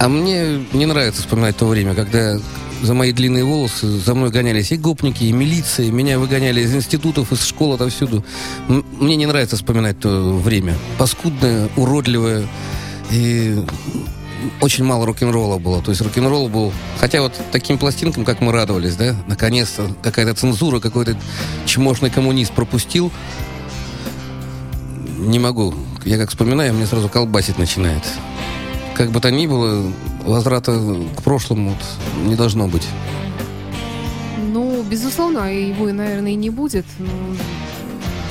А 0.00 0.08
мне 0.08 0.64
не 0.72 0.86
нравится 0.86 1.22
вспоминать 1.22 1.56
то 1.56 1.66
время, 1.66 1.94
когда 1.94 2.38
за 2.82 2.94
мои 2.94 3.12
длинные 3.12 3.44
волосы 3.44 3.86
за 3.88 4.14
мной 4.14 4.30
гонялись 4.30 4.72
и 4.72 4.76
гопники, 4.76 5.24
и 5.24 5.32
милиция, 5.32 5.90
меня 5.90 6.18
выгоняли 6.18 6.60
из 6.60 6.74
институтов, 6.74 7.32
из 7.32 7.44
школ, 7.44 7.74
отовсюду. 7.74 8.24
М- 8.68 8.84
Мне 9.00 9.16
не 9.16 9.26
нравится 9.26 9.56
вспоминать 9.56 9.98
то 9.98 10.32
время. 10.36 10.76
Паскудное, 10.98 11.68
уродливое 11.76 12.46
и 13.10 13.58
очень 14.60 14.84
мало 14.84 15.06
рок-н-ролла 15.06 15.58
было. 15.58 15.82
То 15.82 15.90
есть 15.90 16.00
рок-н-ролл 16.00 16.48
был... 16.48 16.72
Хотя 17.00 17.22
вот 17.22 17.32
таким 17.50 17.78
пластинкам, 17.78 18.24
как 18.24 18.40
мы 18.40 18.52
радовались, 18.52 18.94
да, 18.94 19.16
наконец-то 19.26 19.94
какая-то 20.02 20.34
цензура, 20.34 20.78
какой-то 20.78 21.16
чмошный 21.66 22.10
коммунист 22.10 22.52
пропустил. 22.52 23.10
Не 25.18 25.38
могу. 25.38 25.74
Я 26.04 26.16
как 26.16 26.30
вспоминаю, 26.30 26.72
мне 26.74 26.86
сразу 26.86 27.08
колбасить 27.08 27.58
начинает. 27.58 28.02
Как 28.98 29.10
бы 29.12 29.20
то 29.20 29.30
ни 29.30 29.46
было, 29.46 29.92
возврата 30.26 30.72
к 31.16 31.22
прошлому 31.22 31.74
не 32.26 32.34
должно 32.34 32.66
быть. 32.66 32.84
Ну, 34.52 34.82
безусловно, 34.82 35.54
его, 35.54 35.86
наверное, 35.92 36.32
и 36.32 36.34
не 36.34 36.50
будет. 36.50 36.84
Но, 36.98 37.06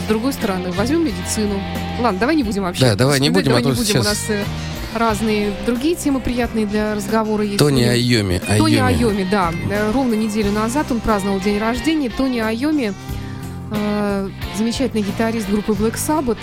с 0.06 0.10
другой 0.10 0.34
стороны, 0.34 0.74
возьмем 0.74 1.06
медицину. 1.06 1.62
Ладно, 2.02 2.20
давай 2.20 2.36
не 2.36 2.44
будем 2.44 2.64
вообще. 2.64 2.82
Да, 2.82 2.96
давай 2.96 3.22
не 3.22 3.30
будем, 3.30 3.54
а 3.54 3.62
давай 3.62 3.64
то 3.64 3.70
не 3.70 3.76
будем. 3.76 4.00
У 4.02 4.04
сейчас- 4.04 4.06
нас 4.06 4.26
э, 4.30 4.44
разные 4.94 5.54
другие 5.66 5.96
темы 5.96 6.20
приятные 6.20 6.66
для 6.66 6.96
разговора 6.96 7.46
есть. 7.46 7.60
Тони 7.60 7.84
Айоми. 7.84 8.42
Тони 8.58 8.76
Айоми. 8.76 8.80
Айоми, 8.82 9.28
да. 9.32 9.54
Э, 9.72 9.92
Ровно 9.94 10.16
неделю 10.16 10.52
назад 10.52 10.88
он 10.92 11.00
праздновал 11.00 11.40
день 11.40 11.60
рождения. 11.60 12.10
Тони 12.10 12.40
Айоми, 12.40 12.94
э, 13.72 14.30
замечательный 14.58 15.02
гитарист 15.04 15.50
группы 15.50 15.72
Black 15.72 15.96
Sabbath. 15.96 16.38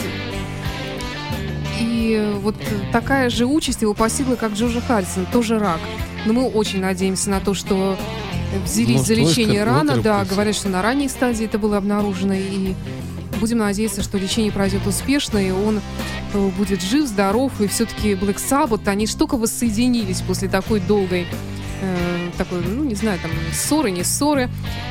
И 1.81 2.33
вот 2.41 2.55
такая 2.93 3.31
же 3.31 3.47
участь 3.47 3.83
его 3.83 3.95
постигла, 3.95 4.37
как 4.37 4.53
Джорджа 4.53 4.81
Харрисона, 4.81 5.27
тоже 5.33 5.59
рак. 5.59 5.81
Но 6.27 6.33
мы 6.33 6.49
очень 6.49 6.81
надеемся 6.81 7.31
на 7.31 7.41
то, 7.41 7.55
что 7.55 7.97
взялись 8.65 8.99
Может, 8.99 9.07
за 9.07 9.15
лечение 9.15 9.65
рана. 9.65 9.97
Да, 9.99 10.25
говорят, 10.25 10.55
что 10.55 10.69
на 10.69 10.83
ранней 10.83 11.09
стадии 11.09 11.45
это 11.45 11.59
было 11.59 11.77
обнаружено. 11.77 12.35
И 12.35 12.75
будем 13.41 13.59
надеяться, 13.59 14.03
что 14.03 14.19
лечение 14.19 14.53
пройдет 14.53 14.87
успешно, 14.87 15.39
и 15.39 15.51
он 15.51 15.81
э, 16.33 16.49
будет 16.57 16.83
жив, 16.83 17.07
здоров. 17.07 17.53
И 17.61 17.67
все-таки 17.67 18.13
Black 18.13 18.37
Sabbath, 18.37 18.89
они 18.89 19.07
только 19.07 19.37
воссоединились 19.37 20.21
после 20.21 20.49
такой 20.49 20.81
долгой 20.81 21.27
э, 21.81 22.31
такой, 22.39 22.63
ну, 22.65 22.85
не 22.85 22.95
знаю, 22.95 23.19
там, 23.21 23.31
ссоры, 23.53 23.91
не 23.91 24.03
ссоры. 24.05 24.49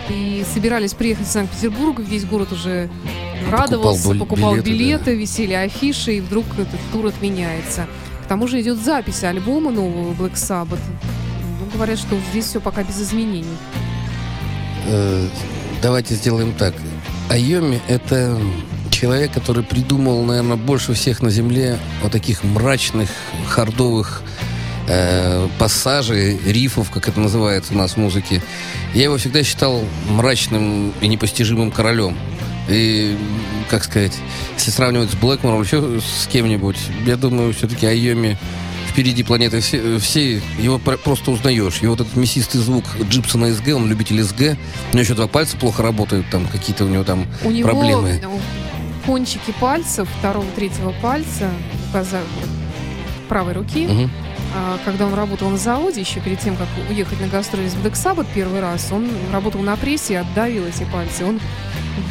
И 0.09 0.45
собирались 0.53 0.93
приехать 0.93 1.27
в 1.27 1.31
Санкт-Петербург, 1.31 1.99
весь 1.99 2.25
город 2.25 2.51
уже 2.51 2.89
радовался, 3.49 4.09
бил- 4.09 4.19
покупал 4.19 4.53
билеты, 4.55 4.69
билеты, 4.71 5.15
висели 5.15 5.53
афиши, 5.53 6.17
и 6.17 6.21
вдруг 6.21 6.45
этот 6.57 6.79
тур 6.91 7.07
отменяется. 7.07 7.87
К 8.23 8.27
тому 8.27 8.47
же 8.47 8.61
идет 8.61 8.77
запись 8.77 9.23
альбома 9.23 9.71
нового 9.71 10.13
Black 10.13 10.33
Sabbath. 10.33 10.79
Ну, 11.59 11.65
говорят, 11.73 11.99
что 11.99 12.17
здесь 12.31 12.45
все 12.45 12.59
пока 12.61 12.83
без 12.83 13.01
изменений. 13.01 13.45
Э, 14.87 15.27
давайте 15.81 16.15
сделаем 16.15 16.53
так. 16.53 16.73
Айоми— 17.29 17.81
это 17.87 18.37
человек, 18.89 19.33
который 19.33 19.63
придумал, 19.63 20.23
наверное, 20.23 20.57
больше 20.57 20.93
всех 20.93 21.21
на 21.21 21.29
Земле 21.29 21.77
вот 22.01 22.11
таких 22.11 22.43
мрачных, 22.43 23.09
хардовых 23.47 24.21
э, 24.87 25.47
пассажей, 25.59 26.37
рифов, 26.45 26.89
как 26.91 27.07
это 27.07 27.19
называется 27.19 27.73
у 27.73 27.77
нас 27.77 27.93
в 27.93 27.97
музыке. 27.97 28.41
Я 28.93 29.03
его 29.03 29.17
всегда 29.17 29.43
считал 29.43 29.83
мрачным 30.09 30.93
и 31.01 31.07
непостижимым 31.07 31.71
королем. 31.71 32.17
И, 32.69 33.17
как 33.69 33.83
сказать, 33.83 34.13
если 34.57 34.71
сравнивать 34.71 35.11
с 35.11 35.15
Блэкмором, 35.15 35.61
еще 35.61 35.99
с 35.99 36.27
кем-нибудь, 36.27 36.77
я 37.05 37.17
думаю, 37.17 37.53
все-таки 37.53 37.85
Айоми 37.85 38.37
впереди 38.89 39.23
планеты 39.23 39.59
все, 39.59 39.97
все, 39.99 40.41
его 40.59 40.77
про- 40.79 40.97
просто 40.97 41.31
узнаешь. 41.31 41.79
Его 41.81 41.91
вот 41.95 42.01
этот 42.01 42.15
мясистый 42.15 42.61
звук 42.61 42.85
Джипсона 43.09 43.51
СГ, 43.53 43.69
он 43.75 43.89
любитель 43.89 44.21
СГ. 44.23 44.39
У 44.39 44.95
него 44.95 45.01
еще 45.03 45.13
два 45.15 45.27
пальца 45.27 45.57
плохо 45.57 45.81
работают, 45.83 46.29
там 46.29 46.45
какие-то 46.47 46.85
у 46.85 46.87
него 46.87 47.03
там 47.03 47.25
У 47.43 47.51
него 47.51 47.69
проблемы. 47.69 48.19
ну, 48.23 48.39
кончики 49.05 49.53
пальцев, 49.59 50.07
второго, 50.19 50.45
третьего 50.55 50.91
пальца, 51.01 51.49
указа- 51.89 52.21
правой 53.27 53.53
руки, 53.53 53.87
Мгм. 53.87 54.11
А, 54.55 54.77
когда 54.85 55.07
он 55.07 55.13
работал 55.13 55.49
на 55.49 55.57
заводе, 55.57 56.01
еще 56.01 56.19
перед 56.19 56.39
тем, 56.39 56.55
как 56.55 56.67
уехать 56.89 57.19
на 57.19 57.27
гастроли 57.27 57.67
с 57.67 57.73
Black 57.75 57.93
Sabbath 57.93 58.27
первый 58.35 58.61
раз, 58.61 58.91
он 58.91 59.09
работал 59.31 59.61
на 59.61 59.75
прессе 59.75 60.13
и 60.13 60.17
отдавил 60.17 60.65
эти 60.65 60.83
пальцы. 60.91 61.25
Он 61.25 61.39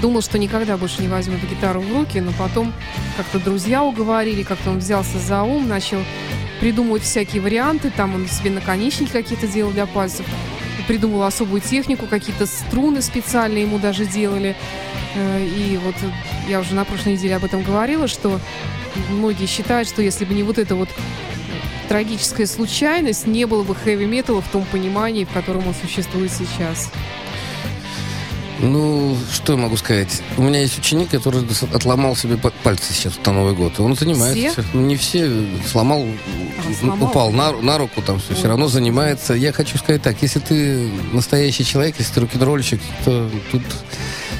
думал, 0.00 0.22
что 0.22 0.38
никогда 0.38 0.76
больше 0.76 1.02
не 1.02 1.08
возьмет 1.08 1.40
гитару 1.48 1.80
в 1.80 1.92
руки, 1.92 2.18
но 2.20 2.32
потом 2.32 2.72
как-то 3.16 3.38
друзья 3.38 3.84
уговорили, 3.84 4.42
как-то 4.42 4.70
он 4.70 4.78
взялся 4.78 5.18
за 5.18 5.42
ум, 5.42 5.68
начал 5.68 5.98
придумывать 6.60 7.02
всякие 7.02 7.42
варианты, 7.42 7.90
там 7.90 8.14
он 8.14 8.26
себе 8.26 8.50
наконечники 8.50 9.10
какие-то 9.10 9.46
делал 9.46 9.72
для 9.72 9.86
пальцев, 9.86 10.26
придумал 10.88 11.22
особую 11.22 11.60
технику, 11.60 12.06
какие-то 12.06 12.46
струны 12.46 13.02
специальные 13.02 13.62
ему 13.62 13.78
даже 13.78 14.04
делали. 14.04 14.56
Э, 15.14 15.44
И 15.44 15.76
вот 15.76 15.94
я 16.48 16.60
уже 16.60 16.74
на 16.74 16.84
прошлой 16.84 17.12
неделе 17.12 17.36
об 17.36 17.44
этом 17.44 17.62
говорила, 17.62 18.08
что 18.08 18.40
многие 19.10 19.46
считают, 19.46 19.88
что 19.88 20.02
если 20.02 20.24
бы 20.24 20.34
не 20.34 20.42
вот 20.42 20.58
эта 20.58 20.74
вот 20.74 20.88
трагическая 21.88 22.46
случайность, 22.46 23.26
не 23.26 23.44
было 23.46 23.62
бы 23.62 23.74
хэви-металла 23.74 24.42
в 24.42 24.48
том 24.48 24.64
понимании, 24.64 25.24
в 25.24 25.30
котором 25.30 25.66
он 25.68 25.74
существует 25.74 26.30
сейчас. 26.32 26.90
Ну, 28.60 29.16
что 29.32 29.54
я 29.54 29.58
могу 29.58 29.76
сказать? 29.76 30.22
У 30.36 30.42
меня 30.42 30.60
есть 30.60 30.78
ученик, 30.78 31.10
который 31.10 31.42
отломал 31.74 32.14
себе 32.14 32.36
па- 32.36 32.52
пальцы 32.62 32.92
сейчас 32.92 33.14
на 33.26 33.32
Новый 33.32 33.54
год. 33.54 33.80
Он 33.80 33.96
занимается. 33.96 34.64
Не 34.72 34.94
все. 34.96 35.28
Сломал, 35.68 36.06
А, 36.06 36.74
сломал? 36.78 37.08
упал 37.10 37.32
на, 37.32 37.50
на 37.52 37.76
руку, 37.78 38.02
там 38.02 38.20
все, 38.20 38.34
все 38.34 38.46
равно 38.46 38.68
занимается. 38.68 39.34
Я 39.34 39.52
хочу 39.52 39.78
сказать 39.78 40.02
так, 40.02 40.16
если 40.22 40.38
ты 40.38 40.88
настоящий 41.12 41.64
человек, 41.64 41.96
если 41.98 42.14
ты 42.14 42.20
рок-н-ролльщик, 42.20 42.80
то 43.04 43.28
тут 43.50 43.62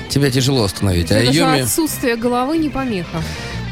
тебя 0.09 0.31
тяжело 0.31 0.63
остановить. 0.63 1.11
А 1.11 1.17
Это 1.17 1.33
же 1.33 1.43
Айоми... 1.43 1.63
отсутствие 1.63 2.15
головы 2.15 2.59
не 2.59 2.69
помеха. 2.69 3.21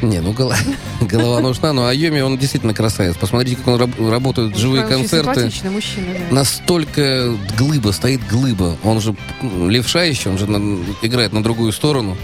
Не, 0.02 0.20
ну 0.20 0.32
голова, 0.32 0.56
голова 1.02 1.40
нужна, 1.40 1.72
но 1.72 1.86
Айоми, 1.86 2.20
он 2.20 2.38
действительно 2.38 2.72
красавец. 2.74 3.16
Посмотрите, 3.16 3.56
как 3.56 3.68
он 3.68 3.76
раб- 3.80 4.00
работают 4.10 4.56
живые 4.56 4.84
Очень 4.84 4.96
концерты. 4.96 5.44
мужчина, 5.70 6.06
да. 6.30 6.34
Настолько 6.34 7.34
глыба, 7.58 7.90
стоит 7.92 8.20
глыба. 8.28 8.76
Он 8.82 9.00
же 9.00 9.14
левша 9.42 10.04
еще, 10.04 10.30
он 10.30 10.38
же 10.38 10.46
на- 10.46 10.82
играет 11.02 11.32
на 11.32 11.42
другую 11.42 11.72
сторону, 11.72 12.16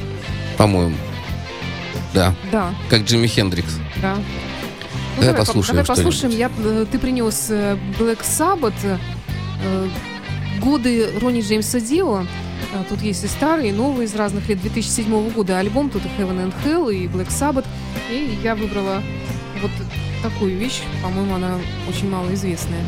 по-моему. 0.56 0.96
Да, 2.14 2.34
Да, 2.50 2.74
как 2.88 3.02
Джимми 3.02 3.26
Хендрикс. 3.26 3.74
да. 4.00 4.14
Ну, 5.16 5.22
Давай 5.22 5.32
по- 5.34 5.38
послушаем 5.46 5.76
Давай 5.76 5.86
послушаем. 5.86 6.32
Я, 6.34 6.50
э, 6.58 6.86
ты 6.90 6.98
принес 6.98 7.46
э, 7.50 7.76
Black 7.98 8.20
Sabbath, 8.22 8.72
э, 8.84 9.88
годы 10.60 11.10
Ронни 11.20 11.40
Джеймса 11.42 11.80
Дио. 11.80 12.26
Э, 12.72 12.84
Тут 12.88 13.02
есть 13.02 13.24
и 13.24 13.26
старые, 13.26 13.70
и 13.70 13.72
новые 13.72 14.06
из 14.06 14.14
разных 14.14 14.48
лет 14.48 14.60
2007 14.60 15.30
года 15.30 15.58
альбом. 15.58 15.90
Тут 15.90 16.02
и 16.04 16.08
Heaven 16.20 16.50
and 16.50 16.54
Hell, 16.64 16.92
и 16.94 17.06
Black 17.06 17.28
Sabbath. 17.28 17.64
И 18.10 18.38
я 18.42 18.54
выбрала 18.54 19.02
вот 19.60 19.70
такую 20.22 20.56
вещь. 20.56 20.82
По-моему, 21.02 21.34
она 21.34 21.58
очень 21.88 22.08
малоизвестная. 22.08 22.84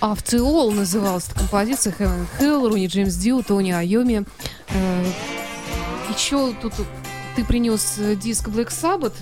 All 0.00 0.70
называлась 0.74 1.26
эта 1.28 1.40
композиция 1.40 1.92
and 1.98 2.26
Hell, 2.38 2.68
Руни 2.68 2.86
Джеймс 2.86 3.14
Дио, 3.14 3.42
Тони 3.42 3.72
Айоми. 3.72 4.24
Э, 4.68 5.04
Еще 6.14 6.52
тут 6.62 6.72
ты 7.34 7.44
принес 7.44 7.94
э, 7.98 8.14
диск 8.14 8.48
Black 8.48 8.68
Sabbath. 8.68 9.14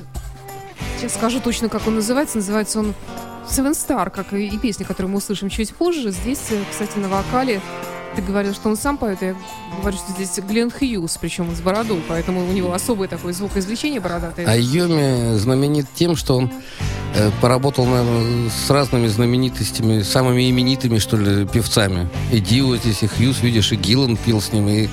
Сейчас 0.98 1.14
скажу 1.14 1.40
точно, 1.40 1.68
как 1.68 1.86
он 1.86 1.94
называется. 1.96 2.38
Называется 2.38 2.80
он 2.80 2.94
Seven 3.48 3.72
Star, 3.72 4.10
как 4.10 4.32
и, 4.32 4.46
и 4.46 4.58
песня, 4.58 4.84
которую 4.84 5.12
мы 5.12 5.18
услышим 5.18 5.48
чуть 5.48 5.74
позже. 5.74 6.10
Здесь, 6.10 6.40
э, 6.50 6.62
кстати, 6.70 6.98
на 6.98 7.08
вокале 7.08 7.60
ты 8.16 8.22
говорил, 8.22 8.54
что 8.54 8.70
он 8.70 8.76
сам 8.76 8.96
поет, 8.96 9.20
я 9.20 9.36
говорю, 9.80 9.96
что 9.96 10.12
здесь 10.12 10.38
Глен 10.38 10.70
Хьюз, 10.70 11.18
причем 11.20 11.54
с 11.54 11.60
бородой, 11.60 12.02
поэтому 12.08 12.48
у 12.48 12.52
него 12.52 12.72
особое 12.72 13.08
такое 13.08 13.32
звукоизвлечение 13.34 14.00
бородатое. 14.00 14.46
Айоми 14.46 15.36
знаменит 15.36 15.86
тем, 15.94 16.16
что 16.16 16.36
он 16.36 16.50
э, 17.14 17.30
поработал 17.42 17.84
наверное, 17.84 18.50
с 18.50 18.70
разными 18.70 19.06
знаменитостями, 19.06 20.02
самыми 20.02 20.50
именитыми, 20.50 20.98
что 20.98 21.16
ли, 21.18 21.46
певцами. 21.46 22.08
И 22.32 22.40
Дио 22.40 22.76
здесь, 22.76 23.02
и 23.02 23.06
Хьюз, 23.06 23.42
видишь, 23.42 23.72
и 23.72 23.76
Гиллан 23.76 24.16
пел 24.16 24.40
с 24.40 24.52
ним, 24.52 24.68
и 24.68 24.88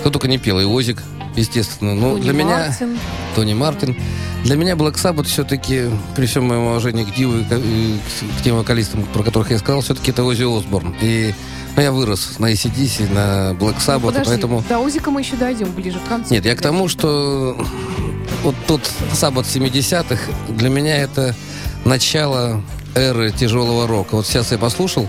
кто 0.00 0.10
только 0.10 0.26
не 0.26 0.38
пел, 0.38 0.58
и 0.58 0.64
Озик, 0.64 1.02
естественно. 1.36 1.94
Но 1.94 2.12
Тони 2.12 2.22
для 2.22 2.32
меня... 2.32 2.58
Мартин. 2.66 2.98
Тони 3.36 3.54
Мартин. 3.54 3.96
Для 4.44 4.56
меня 4.56 4.74
Black 4.74 4.94
Sabbath 4.94 5.24
все-таки, 5.24 5.84
при 6.14 6.26
всем 6.26 6.44
моем 6.44 6.62
уважении 6.62 7.04
к 7.04 7.14
Диву 7.14 7.38
и 7.38 7.44
к, 7.44 7.52
и 7.52 7.98
к 8.38 8.42
тем 8.42 8.56
вокалистам, 8.56 9.04
про 9.12 9.22
которых 9.22 9.50
я 9.50 9.58
сказал, 9.58 9.80
все-таки 9.80 10.10
это 10.10 10.24
Оззи 10.24 10.44
Осборн. 10.44 10.94
И 11.00 11.34
ну, 11.76 11.82
я 11.82 11.92
вырос 11.92 12.38
на 12.38 12.52
ACDC, 12.52 13.12
на 13.12 13.52
Black 13.52 13.78
Sabbath, 13.78 14.06
Подожди, 14.06 14.30
поэтому... 14.30 14.64
до 14.68 14.78
Озика 14.78 15.10
мы 15.10 15.20
еще 15.20 15.36
дойдем 15.36 15.70
ближе 15.72 15.98
к 15.98 16.08
концу. 16.08 16.32
Нет, 16.32 16.46
я 16.46 16.56
к 16.56 16.62
тому, 16.62 16.88
что 16.88 17.56
вот 18.42 18.54
тот 18.66 18.80
Саббат 19.12 19.44
70-х 19.44 20.18
для 20.48 20.70
меня 20.70 20.96
это 20.96 21.34
начало 21.84 22.62
эры 22.94 23.30
тяжелого 23.30 23.86
рока. 23.86 24.16
Вот 24.16 24.26
сейчас 24.26 24.52
я 24.52 24.58
послушал, 24.58 25.06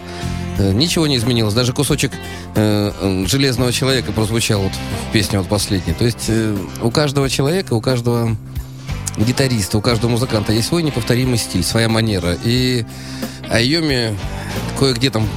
э, 0.58 0.74
ничего 0.74 1.08
не 1.08 1.16
изменилось. 1.16 1.54
Даже 1.54 1.72
кусочек 1.72 2.12
э, 2.56 3.26
Железного 3.28 3.72
человека 3.72 4.12
прозвучал 4.12 4.62
вот 4.64 4.74
в 4.74 5.14
песне 5.14 5.40
вот 5.40 5.48
последней. 5.48 5.94
То 5.94 6.04
есть 6.04 6.26
э, 6.28 6.56
у 6.82 6.92
каждого 6.92 7.30
человека, 7.30 7.74
у 7.74 7.82
каждого 7.82 8.36
гитариста, 9.18 9.78
у 9.78 9.82
каждого 9.82 10.12
музыканта 10.12 10.52
есть 10.52 10.68
свой 10.68 10.84
неповторимый 10.84 11.38
стиль, 11.38 11.64
своя 11.64 11.88
манера. 11.90 12.38
И 12.44 12.86
Айоми 13.50 14.18
кое-где 14.78 15.10
там, 15.10 15.28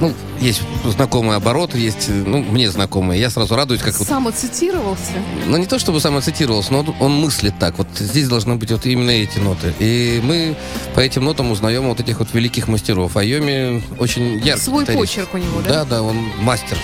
ну, 0.00 0.12
есть 0.40 0.62
знакомые 0.84 1.36
обороты, 1.36 1.78
есть, 1.78 2.08
ну, 2.08 2.38
мне 2.38 2.70
знакомые. 2.70 3.20
Я 3.20 3.30
сразу 3.30 3.54
радуюсь, 3.56 3.80
как 3.82 3.98
вот 3.98 4.06
Самоцитировался. 4.06 5.12
ну, 5.46 5.56
не 5.56 5.66
то 5.66 5.78
чтобы 5.78 6.00
самоцитировался, 6.00 6.72
но 6.72 6.84
он, 7.00 7.12
мыслит 7.12 7.54
так. 7.58 7.78
Вот 7.78 7.88
здесь 7.94 8.28
должны 8.28 8.56
быть 8.56 8.70
вот 8.70 8.86
именно 8.86 9.10
эти 9.10 9.38
ноты. 9.38 9.72
И 9.78 10.20
мы 10.22 10.56
по 10.94 11.00
этим 11.00 11.24
нотам 11.24 11.50
узнаем 11.50 11.84
вот 11.88 12.00
этих 12.00 12.18
вот 12.18 12.32
великих 12.34 12.68
мастеров. 12.68 13.16
Айоми 13.16 13.82
очень 13.98 14.38
яркий 14.38 14.62
Свой 14.62 14.82
гитарист. 14.84 15.00
почерк 15.02 15.34
у 15.34 15.38
него, 15.38 15.60
да? 15.62 15.68
Да, 15.70 15.84
да, 15.84 16.02
он 16.02 16.16
мастер. 16.42 16.76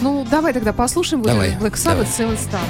Ну, 0.00 0.26
давай 0.30 0.52
тогда 0.52 0.72
послушаем 0.72 1.22
вот 1.22 1.30
Давай, 1.32 1.50
Black 1.60 1.74
Sabbath. 1.74 2.08
Seven 2.16 2.36
Star. 2.38 2.60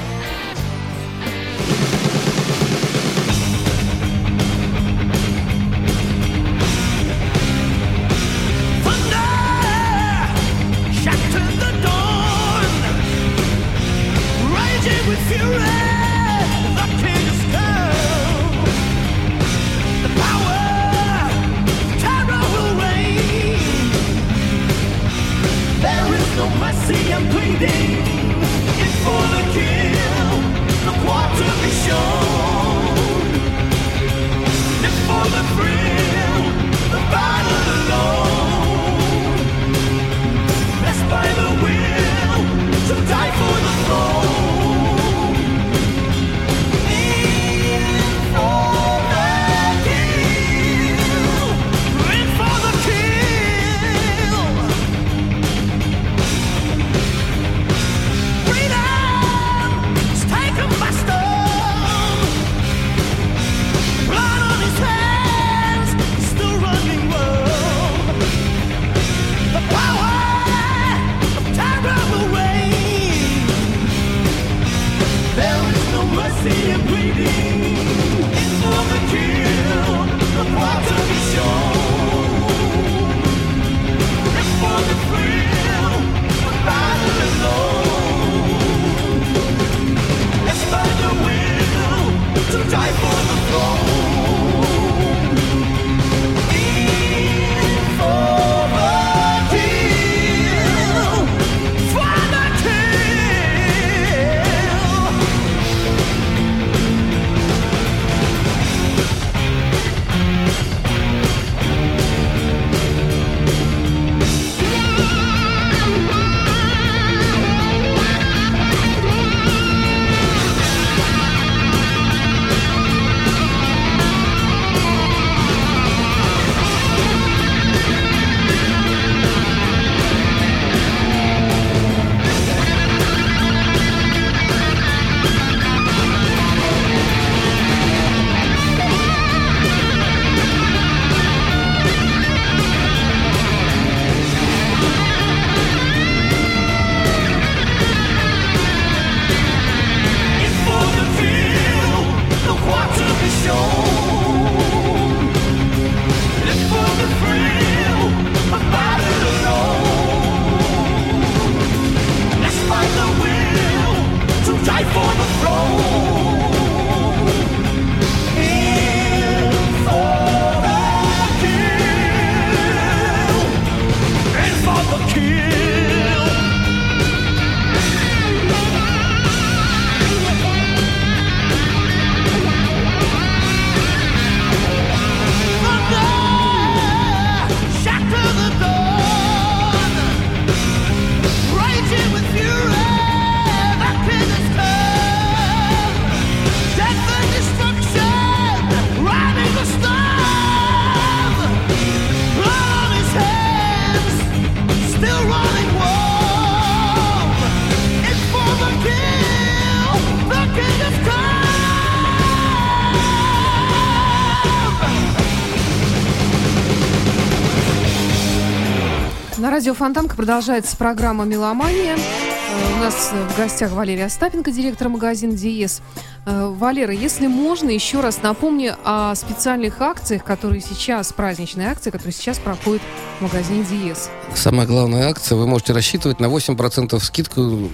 Радио 219.70 219.85
Фонтанка 219.85 220.16
продолжается 220.16 220.76
программа 220.76 221.24
«Меломания». 221.24 221.96
Э, 221.96 222.76
У 222.76 222.83
нас 222.83 223.12
в 223.12 223.38
гостях 223.38 223.70
Валерия 223.70 224.06
Остапенко, 224.06 224.50
директор 224.50 224.88
магазина 224.88 225.35
«Диез». 225.35 225.80
Э, 226.26 226.48
Валера, 226.48 226.92
если 226.92 227.28
можно, 227.28 227.70
еще 227.70 228.00
раз 228.00 228.20
напомни 228.20 228.74
о 228.83 229.14
специальных 229.14 229.80
акциях, 229.80 230.24
которые 230.24 230.61
сейчас, 230.61 231.12
праздничные 231.12 231.70
акции, 231.70 231.90
которые 231.90 232.12
сейчас 232.12 232.40
проходят 232.40 232.83
в 233.20 233.22
магазине 233.22 233.62
«Диез». 233.62 234.11
Самая 234.35 234.66
главная 234.66 235.09
акция, 235.09 235.38
вы 235.38 235.46
можете 235.46 235.72
рассчитывать 235.72 236.18
на 236.18 236.26
8% 236.26 236.98
скидку, 236.98 237.70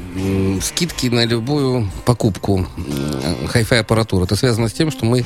скидки 0.60 1.06
на 1.06 1.24
любую 1.24 1.90
покупку 2.04 2.66
хай-фай 3.46 3.80
аппаратуры. 3.80 4.24
Это 4.24 4.36
связано 4.36 4.68
с 4.68 4.72
тем, 4.72 4.90
что 4.90 5.04
мы 5.04 5.24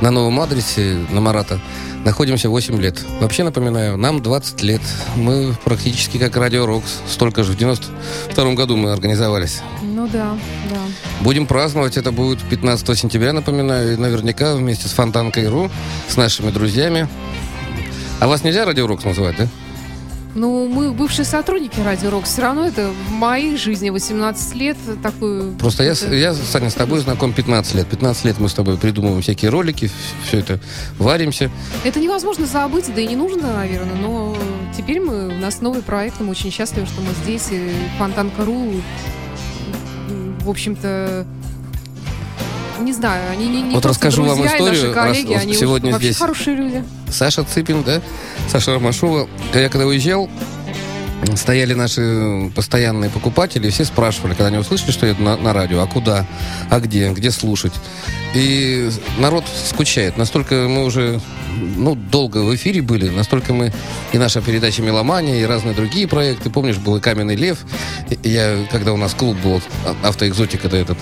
на 0.00 0.10
новом 0.10 0.40
адресе, 0.40 0.98
на 1.10 1.20
Марата, 1.20 1.60
находимся 2.04 2.48
8 2.48 2.80
лет. 2.80 3.00
Вообще, 3.20 3.44
напоминаю, 3.44 3.96
нам 3.96 4.22
20 4.22 4.62
лет. 4.62 4.82
Мы 5.16 5.54
практически 5.64 6.18
как 6.18 6.36
Радио 6.36 6.66
Рокс. 6.66 7.00
Столько 7.08 7.42
же. 7.42 7.52
В 7.52 7.56
92 7.56 8.54
году 8.54 8.76
мы 8.76 8.92
организовались. 8.92 9.62
Ну 9.82 10.06
да, 10.08 10.36
да. 10.70 10.80
Будем 11.20 11.46
праздновать. 11.46 11.96
Это 11.96 12.12
будет 12.12 12.40
15 12.42 12.98
сентября, 12.98 13.32
напоминаю. 13.32 13.94
И 13.94 13.96
наверняка 13.96 14.54
вместе 14.54 14.88
с 14.88 14.92
Фонтанкой.ру, 14.92 15.70
с 16.08 16.16
нашими 16.16 16.50
друзьями. 16.50 17.08
А 18.20 18.26
вас 18.26 18.44
нельзя 18.44 18.64
Радио 18.64 18.86
Рокс 18.86 19.04
называть, 19.04 19.36
да? 19.36 19.48
Ну, 20.34 20.66
мы 20.68 20.92
бывшие 20.92 21.24
сотрудники 21.24 21.78
Радио 21.78 22.10
Рок. 22.10 22.24
Все 22.24 22.42
равно 22.42 22.66
это 22.66 22.90
в 23.08 23.12
моей 23.12 23.56
жизни 23.56 23.90
18 23.90 24.54
лет 24.56 24.76
такой... 25.00 25.52
Просто 25.52 25.84
я, 25.84 25.92
это- 25.92 26.12
я, 26.12 26.34
Саня, 26.34 26.70
с 26.70 26.74
тобой 26.74 26.98
знаком 27.00 27.32
15 27.32 27.74
лет. 27.76 27.86
15 27.86 28.24
лет 28.24 28.40
мы 28.40 28.48
с 28.48 28.54
тобой 28.54 28.76
придумываем 28.76 29.22
всякие 29.22 29.50
ролики, 29.52 29.90
все 30.26 30.38
это 30.40 30.58
варимся. 30.98 31.50
Это 31.84 32.00
невозможно 32.00 32.46
забыть, 32.46 32.92
да 32.92 33.00
и 33.00 33.06
не 33.06 33.14
нужно, 33.14 33.52
наверное, 33.52 33.94
но 33.94 34.36
теперь 34.76 34.98
мы, 35.00 35.28
у 35.28 35.38
нас 35.38 35.60
новый 35.60 35.82
проект, 35.82 36.20
мы 36.20 36.30
очень 36.30 36.50
счастливы, 36.50 36.86
что 36.88 37.00
мы 37.00 37.10
здесь, 37.22 37.48
и 37.52 37.70
Фонтанка.ру, 37.98 38.72
в 40.40 40.50
общем-то, 40.50 41.26
не 42.84 42.92
знаю, 42.92 43.30
они 43.30 43.48
не, 43.48 43.62
не 43.62 43.74
Вот 43.74 43.84
расскажу 43.86 44.24
вам 44.24 44.36
друзья 44.36 44.56
историю, 44.56 44.94
коллеги, 44.94 45.32
раз- 45.32 45.42
они 45.42 45.54
сегодня 45.54 45.92
вообще 45.92 46.08
здесь. 46.08 46.18
хорошие 46.18 46.56
люди. 46.56 46.84
Саша 47.10 47.44
Цыпин, 47.44 47.82
да? 47.82 48.00
Саша 48.48 48.74
Ромашова. 48.74 49.28
Я 49.54 49.68
когда 49.68 49.86
уезжал, 49.86 50.28
стояли 51.34 51.74
наши 51.74 52.52
постоянные 52.54 53.10
покупатели, 53.10 53.68
и 53.68 53.70
все 53.70 53.84
спрашивали, 53.84 54.32
когда 54.32 54.46
они 54.48 54.58
услышали, 54.58 54.90
что 54.90 55.06
я 55.06 55.12
еду 55.12 55.22
на, 55.22 55.36
на 55.36 55.52
радио, 55.52 55.80
а 55.82 55.86
куда, 55.86 56.26
а 56.70 56.80
где, 56.80 57.10
где 57.10 57.30
слушать. 57.30 57.72
И 58.34 58.90
народ 59.18 59.44
скучает. 59.64 60.16
Настолько 60.16 60.54
мы 60.68 60.84
уже 60.84 61.20
ну, 61.76 61.94
долго 61.94 62.38
в 62.38 62.54
эфире 62.56 62.82
были, 62.82 63.08
настолько 63.08 63.54
мы 63.54 63.72
и 64.12 64.18
наша 64.18 64.40
передача 64.40 64.82
«Меломания», 64.82 65.40
и 65.40 65.44
разные 65.44 65.74
другие 65.74 66.08
проекты. 66.08 66.50
Помнишь, 66.50 66.76
был 66.78 66.96
и 66.96 67.00
«Каменный 67.00 67.36
лев». 67.36 67.58
Я, 68.22 68.66
когда 68.70 68.92
у 68.92 68.96
нас 68.96 69.14
клуб 69.14 69.36
был, 69.42 69.62
автоэкзотика, 70.02 70.68
да, 70.68 70.78
этот, 70.78 70.98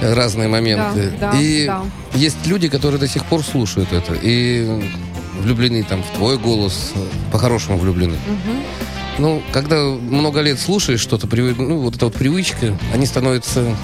разные 0.00 0.48
моменты. 0.48 1.12
Да, 1.20 1.32
да, 1.32 1.40
и 1.40 1.66
да. 1.66 1.82
есть 2.14 2.46
люди, 2.46 2.68
которые 2.68 2.98
до 2.98 3.08
сих 3.08 3.24
пор 3.24 3.42
слушают 3.44 3.92
это. 3.92 4.14
И 4.20 4.90
влюблены 5.40 5.82
там 5.84 6.02
в 6.02 6.16
твой 6.16 6.38
голос, 6.38 6.92
по-хорошему 7.32 7.78
влюблены. 7.78 8.16
Мгм. 8.26 8.62
Ну, 9.18 9.42
когда 9.52 9.82
много 9.84 10.40
лет 10.40 10.60
слушаешь 10.60 11.00
что-то, 11.00 11.28
ну, 11.34 11.78
вот 11.78 11.96
эта 11.96 12.06
вот 12.06 12.14
привычка, 12.14 12.78
они 12.94 13.04
становятся 13.06 13.76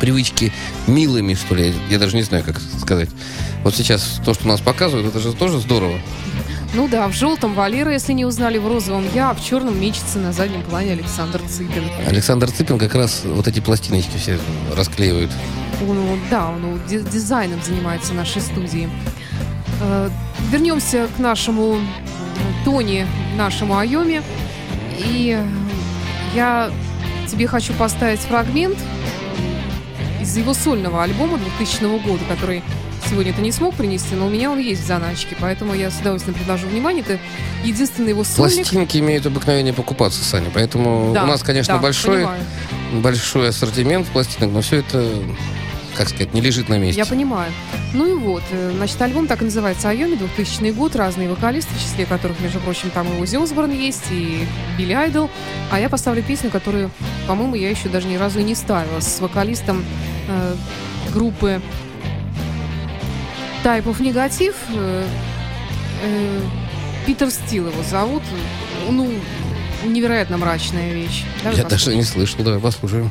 привычки 0.00 0.52
милыми, 0.86 1.34
что 1.34 1.54
ли. 1.54 1.74
Я 1.90 1.98
даже 1.98 2.16
не 2.16 2.22
знаю, 2.22 2.44
как 2.44 2.60
сказать. 2.80 3.08
Вот 3.62 3.74
сейчас 3.74 4.20
то, 4.24 4.34
что 4.34 4.46
нас 4.46 4.60
показывают, 4.60 5.08
это 5.08 5.18
же 5.20 5.32
тоже 5.32 5.60
здорово. 5.60 5.98
Ну 6.74 6.88
да, 6.88 7.08
в 7.08 7.12
желтом 7.12 7.54
Валера, 7.54 7.92
если 7.92 8.12
не 8.12 8.24
узнали, 8.24 8.58
в 8.58 8.66
розовом 8.66 9.04
я, 9.14 9.30
а 9.30 9.34
в 9.34 9.42
черном 9.42 9.80
мечется 9.80 10.18
на 10.18 10.32
заднем 10.32 10.62
плане 10.62 10.92
Александр 10.92 11.40
Цыпин. 11.48 11.84
Александр 12.06 12.50
Цыпин 12.50 12.78
как 12.78 12.94
раз 12.94 13.22
вот 13.24 13.48
эти 13.48 13.60
пластиночки 13.60 14.16
все 14.16 14.38
расклеивает. 14.76 15.30
Он, 15.86 16.20
да, 16.30 16.48
он 16.48 16.80
дизайном 16.88 17.62
занимается 17.62 18.12
в 18.12 18.16
нашей 18.16 18.42
студии. 18.42 18.88
Э, 19.80 20.10
Вернемся 20.50 21.08
к 21.16 21.18
нашему 21.18 21.76
э, 21.76 21.78
Тони, 22.64 23.06
нашему 23.36 23.76
Айоме. 23.76 24.22
И 24.98 25.38
я 26.34 26.70
тебе 27.26 27.46
хочу 27.46 27.72
поставить 27.74 28.20
фрагмент 28.20 28.78
из 30.20 30.36
его 30.36 30.54
сольного 30.54 31.02
альбома 31.02 31.38
2000 31.38 32.02
года, 32.02 32.24
который 32.28 32.62
сегодня 33.08 33.32
ты 33.32 33.40
не 33.42 33.52
смог 33.52 33.74
принести, 33.74 34.14
но 34.14 34.26
у 34.26 34.30
меня 34.30 34.50
он 34.50 34.58
есть 34.58 34.82
в 34.82 34.86
заначке, 34.86 35.36
поэтому 35.40 35.74
я 35.74 35.90
с 35.90 36.00
удовольствием 36.00 36.34
предложу 36.36 36.66
внимание. 36.66 37.02
Это 37.02 37.18
единственный 37.64 38.10
его 38.10 38.24
сольник. 38.24 38.56
Пластинки 38.56 38.98
имеют 38.98 39.26
обыкновение 39.26 39.72
покупаться, 39.72 40.22
Саня. 40.24 40.50
Поэтому 40.52 41.12
Да, 41.14 41.24
у 41.24 41.26
нас, 41.26 41.42
конечно, 41.42 41.74
да, 41.74 41.80
большой, 41.80 42.16
понимаю. 42.18 42.42
большой 42.94 43.48
ассортимент 43.48 44.06
пластинок, 44.08 44.52
но 44.52 44.60
все 44.60 44.76
это, 44.78 45.08
как 45.96 46.08
сказать, 46.08 46.34
не 46.34 46.40
лежит 46.40 46.68
на 46.68 46.78
месте. 46.78 47.00
Я 47.00 47.06
понимаю. 47.06 47.52
Ну 47.94 48.06
и 48.06 48.14
вот, 48.14 48.42
э, 48.50 48.72
значит, 48.76 49.00
альбом 49.00 49.26
так 49.26 49.40
и 49.42 49.44
называется 49.44 49.88
«Айоми», 49.88 50.16
2000 50.16 50.70
год, 50.72 50.96
разные 50.96 51.28
вокалисты, 51.28 51.72
в 51.74 51.80
числе 51.80 52.04
которых, 52.06 52.40
между 52.40 52.58
прочим, 52.60 52.90
там 52.90 53.06
и 53.16 53.20
Узи 53.20 53.36
Осборн 53.36 53.70
есть, 53.72 54.04
и 54.10 54.46
Билли 54.76 54.92
Айдол. 54.92 55.30
А 55.70 55.80
я 55.80 55.88
поставлю 55.88 56.22
песню, 56.22 56.50
которую, 56.50 56.90
по-моему, 57.26 57.54
я 57.54 57.70
еще 57.70 57.88
даже 57.88 58.08
ни 58.08 58.16
разу 58.16 58.40
и 58.40 58.42
не 58.42 58.54
ставила, 58.54 59.00
с 59.00 59.20
вокалистом 59.20 59.84
э, 60.28 60.54
группы 61.14 61.62
Type 63.66 63.86
of 63.86 63.98
Negative. 63.98 64.54
Питер 67.04 67.30
Стил 67.32 67.66
его 67.66 67.82
зовут. 67.82 68.22
Ну, 68.88 69.10
невероятно 69.84 70.36
мрачная 70.36 70.92
вещь. 70.92 71.24
Давай 71.42 71.58
Я 71.58 71.64
послушаем. 71.64 71.68
даже 71.68 71.96
не 71.96 72.02
слышал, 72.04 72.44
давай 72.44 72.60
послушаем. 72.60 73.10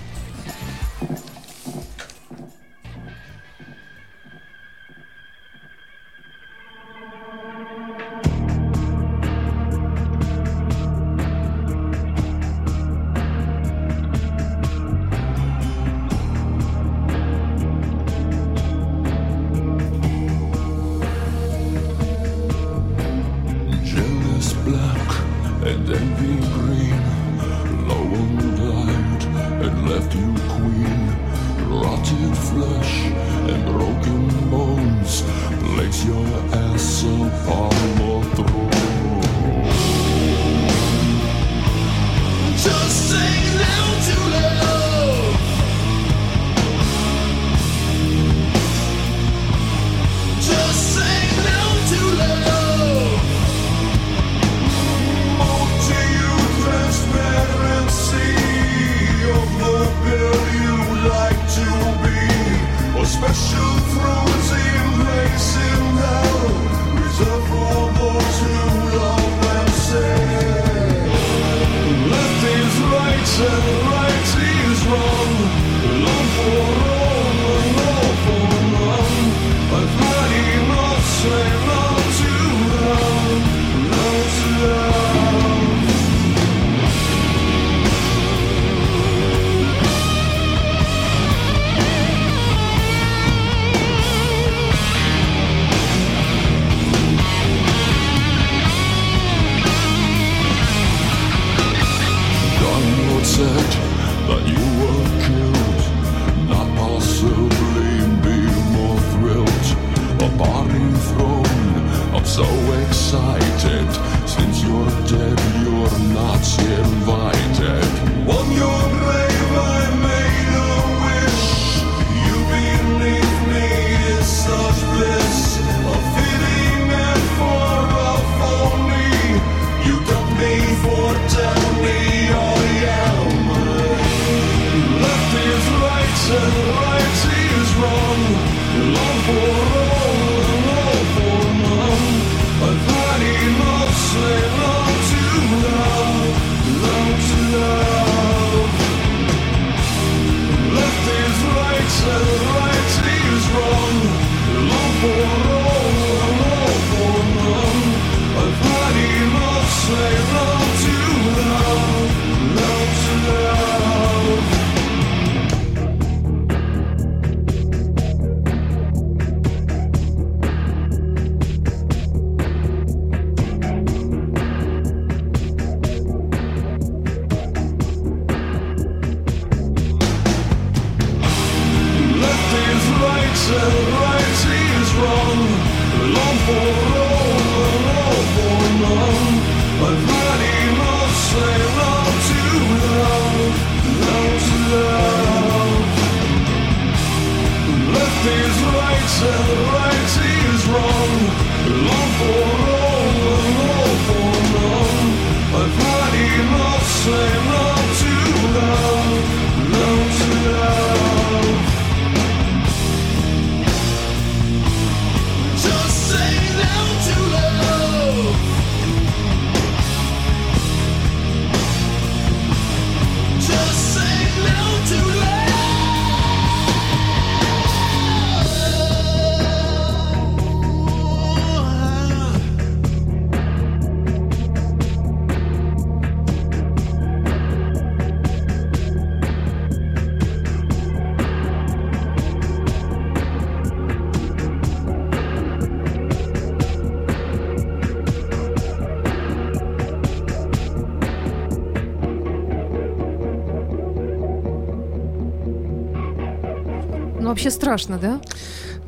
Вообще 257.45 257.55
страшно, 257.55 257.97
да? 257.97 258.19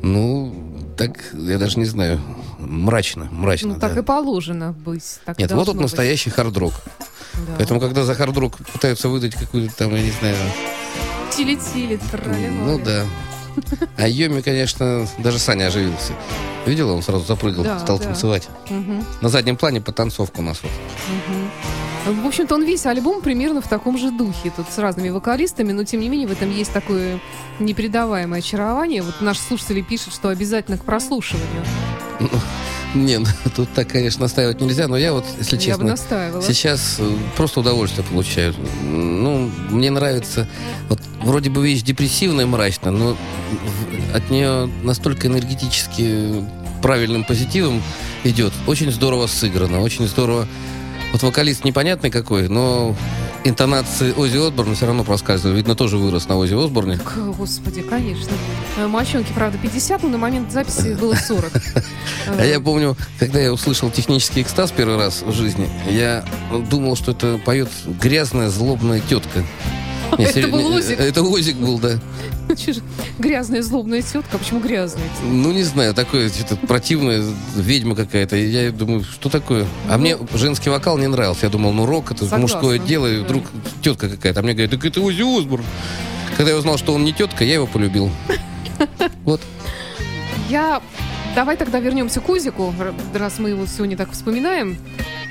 Ну, 0.02 0.52
так, 0.96 1.10
я 1.34 1.58
даже 1.58 1.78
не 1.78 1.84
знаю. 1.84 2.20
Мрачно, 2.58 3.28
мрачно, 3.30 3.74
Ну, 3.74 3.80
так 3.80 3.94
да. 3.94 4.00
и 4.00 4.02
положено 4.02 4.72
быть. 4.72 5.20
Так 5.24 5.38
Нет, 5.38 5.52
вот 5.52 5.66
тут 5.66 5.76
быть. 5.76 5.82
настоящий 5.82 6.30
хард-рок. 6.30 6.72
Да. 7.34 7.54
Поэтому, 7.58 7.78
когда 7.80 8.02
за 8.04 8.14
хард-рок 8.14 8.56
пытаются 8.72 9.08
выдать 9.08 9.34
какую-то 9.36 9.74
там, 9.76 9.94
я 9.94 10.02
не 10.02 10.10
знаю, 10.10 10.36
Тили-тили, 11.36 12.00
ну 12.64 12.80
да. 12.84 13.04
А 13.96 14.08
Йоми, 14.08 14.40
конечно, 14.40 15.06
даже 15.18 15.38
Саня 15.38 15.66
оживился. 15.66 16.12
Видела, 16.66 16.92
он 16.92 17.02
сразу 17.02 17.24
запрыгал, 17.24 17.64
Да, 17.64 17.78
стал 17.78 17.98
да. 17.98 18.04
танцевать. 18.06 18.48
На 19.20 19.28
заднем 19.28 19.56
плане 19.56 19.80
потанцовка 19.80 20.40
у 20.40 20.42
нас 20.42 20.60
вот. 20.62 20.72
В 22.08 22.26
общем-то, 22.26 22.54
он 22.54 22.64
весь 22.64 22.86
альбом 22.86 23.20
примерно 23.20 23.60
в 23.60 23.68
таком 23.68 23.98
же 23.98 24.10
духе. 24.10 24.52
Тут 24.54 24.66
с 24.70 24.78
разными 24.78 25.10
вокалистами, 25.10 25.72
но 25.72 25.84
тем 25.84 26.00
не 26.00 26.08
менее 26.08 26.26
в 26.26 26.32
этом 26.32 26.50
есть 26.50 26.72
такое 26.72 27.20
непередаваемое 27.58 28.40
очарование. 28.40 29.02
Вот 29.02 29.20
наши 29.20 29.40
слушатели 29.42 29.82
пишут, 29.82 30.14
что 30.14 30.28
обязательно 30.28 30.78
к 30.78 30.84
прослушиванию. 30.84 31.64
Не, 32.94 33.18
ну, 33.18 33.26
тут 33.56 33.68
так, 33.74 33.88
конечно, 33.88 34.22
настаивать 34.22 34.60
нельзя, 34.60 34.88
но 34.88 34.96
я 34.96 35.12
вот, 35.12 35.24
если 35.38 35.56
Я 35.56 35.62
честно, 35.62 35.96
сейчас 36.40 36.96
э, 36.98 37.16
просто 37.36 37.60
удовольствие 37.60 38.06
получаю. 38.06 38.54
Ну, 38.82 39.50
мне 39.68 39.90
нравится, 39.90 40.48
вот 40.88 41.00
вроде 41.22 41.50
бы 41.50 41.62
вещь 41.66 41.82
депрессивная, 41.82 42.46
мрачная, 42.46 42.92
но 42.92 43.16
от 44.14 44.30
нее 44.30 44.70
настолько 44.82 45.26
энергетически 45.26 46.44
правильным 46.80 47.24
позитивом 47.24 47.82
идет. 48.24 48.52
Очень 48.66 48.90
здорово 48.90 49.26
сыграно, 49.26 49.80
очень 49.80 50.06
здорово. 50.06 50.48
Вот 51.12 51.22
вокалист 51.22 51.64
непонятный 51.64 52.10
какой, 52.10 52.48
но 52.48 52.94
интонации 53.44 54.12
Ози 54.12 54.36
Осборна 54.36 54.74
все 54.74 54.86
равно 54.86 55.04
проскальзывают. 55.04 55.56
Видно, 55.56 55.74
тоже 55.74 55.96
вырос 55.96 56.28
на 56.28 56.36
Ози 56.36 56.54
Осборне. 56.54 56.98
Господи, 57.16 57.82
конечно. 57.82 58.32
Э, 58.76 58.86
Мальчонке, 58.86 59.32
правда, 59.32 59.58
50, 59.58 60.02
но 60.02 60.10
на 60.10 60.18
момент 60.18 60.52
записи 60.52 60.94
было 60.94 61.14
40. 61.14 61.52
А 62.26 62.44
я 62.44 62.60
помню, 62.60 62.94
когда 63.18 63.40
я 63.40 63.52
услышал 63.52 63.90
технический 63.90 64.42
экстаз 64.42 64.70
первый 64.70 64.98
раз 64.98 65.22
в 65.22 65.32
жизни, 65.32 65.68
я 65.88 66.24
думал, 66.70 66.94
что 66.94 67.12
это 67.12 67.38
поет 67.38 67.70
грязная, 67.86 68.50
злобная 68.50 69.00
тетка. 69.00 69.44
Не, 70.16 70.24
Это 70.24 70.48
был 70.48 70.70
не, 70.70 70.76
Озик? 70.76 71.00
Это 71.00 71.22
Озик 71.22 71.56
был, 71.56 71.78
да. 71.78 71.98
Грязная 73.18 73.62
злобная 73.62 74.02
тетка. 74.02 74.30
А 74.36 74.38
Почему 74.38 74.60
грязная? 74.60 75.04
Ну, 75.22 75.52
не 75.52 75.62
знаю, 75.64 75.94
такое 75.94 76.28
что-то 76.30 76.56
противное, 76.56 77.22
ведьма 77.54 77.94
какая-то. 77.94 78.36
Я 78.36 78.70
думаю, 78.70 79.04
что 79.04 79.28
такое? 79.28 79.66
А 79.88 79.98
мне 79.98 80.16
женский 80.34 80.70
вокал 80.70 80.98
не 80.98 81.06
нравился. 81.08 81.46
Я 81.46 81.50
думал, 81.50 81.72
ну, 81.72 81.84
рок, 81.86 82.10
это 82.10 82.24
Согласна, 82.24 82.38
мужское 82.38 82.78
дело, 82.78 83.06
и 83.06 83.18
вдруг 83.18 83.44
тетка 83.82 84.08
какая-то. 84.08 84.40
А 84.40 84.42
мне 84.42 84.54
говорят, 84.54 84.70
так 84.70 84.84
это 84.84 85.00
Ози 85.00 85.22
Осборн. 85.22 85.64
Когда 86.36 86.52
я 86.52 86.56
узнал, 86.58 86.78
что 86.78 86.94
он 86.94 87.04
не 87.04 87.12
тетка, 87.12 87.44
я 87.44 87.54
его 87.54 87.66
полюбил. 87.66 88.10
Вот. 89.24 89.40
Я... 90.48 90.80
Давай 91.34 91.56
тогда 91.56 91.78
вернемся 91.78 92.20
к 92.20 92.28
Узику, 92.28 92.74
раз 93.14 93.38
мы 93.38 93.50
его 93.50 93.66
сегодня 93.66 93.96
так 93.96 94.12
вспоминаем. 94.12 94.78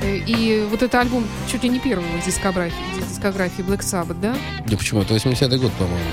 Э, 0.02 0.18
И 0.18 0.66
вот 0.70 0.84
это 0.84 1.00
альбом 1.02 1.26
чуть 1.52 1.64
ли 1.64 1.70
не 1.70 1.80
первый 1.80 2.06
в 2.22 2.26
дискографии, 2.26 2.76
дискографии 3.18 3.64
Black 3.64 3.80
Sabbath, 3.80 4.20
да? 4.22 4.36
Да 4.68 4.78
почему? 4.78 5.02
Это 5.02 5.16
80-й 5.16 5.58
год, 5.58 5.72
по-моему. 5.74 6.10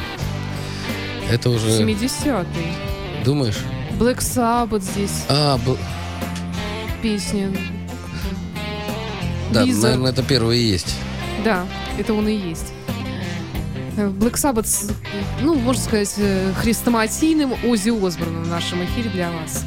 Это 1.30 1.50
уже... 1.50 1.68
70-й. 1.68 3.24
Думаешь? 3.24 3.58
Black 3.98 4.18
Sabbath 4.18 4.80
здесь 4.82 5.24
А, 5.28 5.58
был... 5.58 5.76
песня. 7.02 7.50
Да, 9.52 9.64
Виза. 9.64 9.82
наверное, 9.82 10.12
это 10.12 10.22
первое 10.22 10.56
и 10.56 10.62
есть. 10.62 10.96
Да, 11.44 11.66
это 11.98 12.14
он 12.14 12.26
и 12.26 12.34
есть. 12.34 12.72
Black 13.96 14.34
Sabbath, 14.34 14.90
ну, 15.42 15.54
можно 15.54 15.80
сказать, 15.82 16.14
э, 16.16 16.52
хрестоматийным 16.56 17.52
Ози 17.64 17.90
Осборном 17.90 18.42
в 18.42 18.48
нашем 18.48 18.84
эфире 18.84 19.10
для 19.10 19.30
вас. 19.30 19.64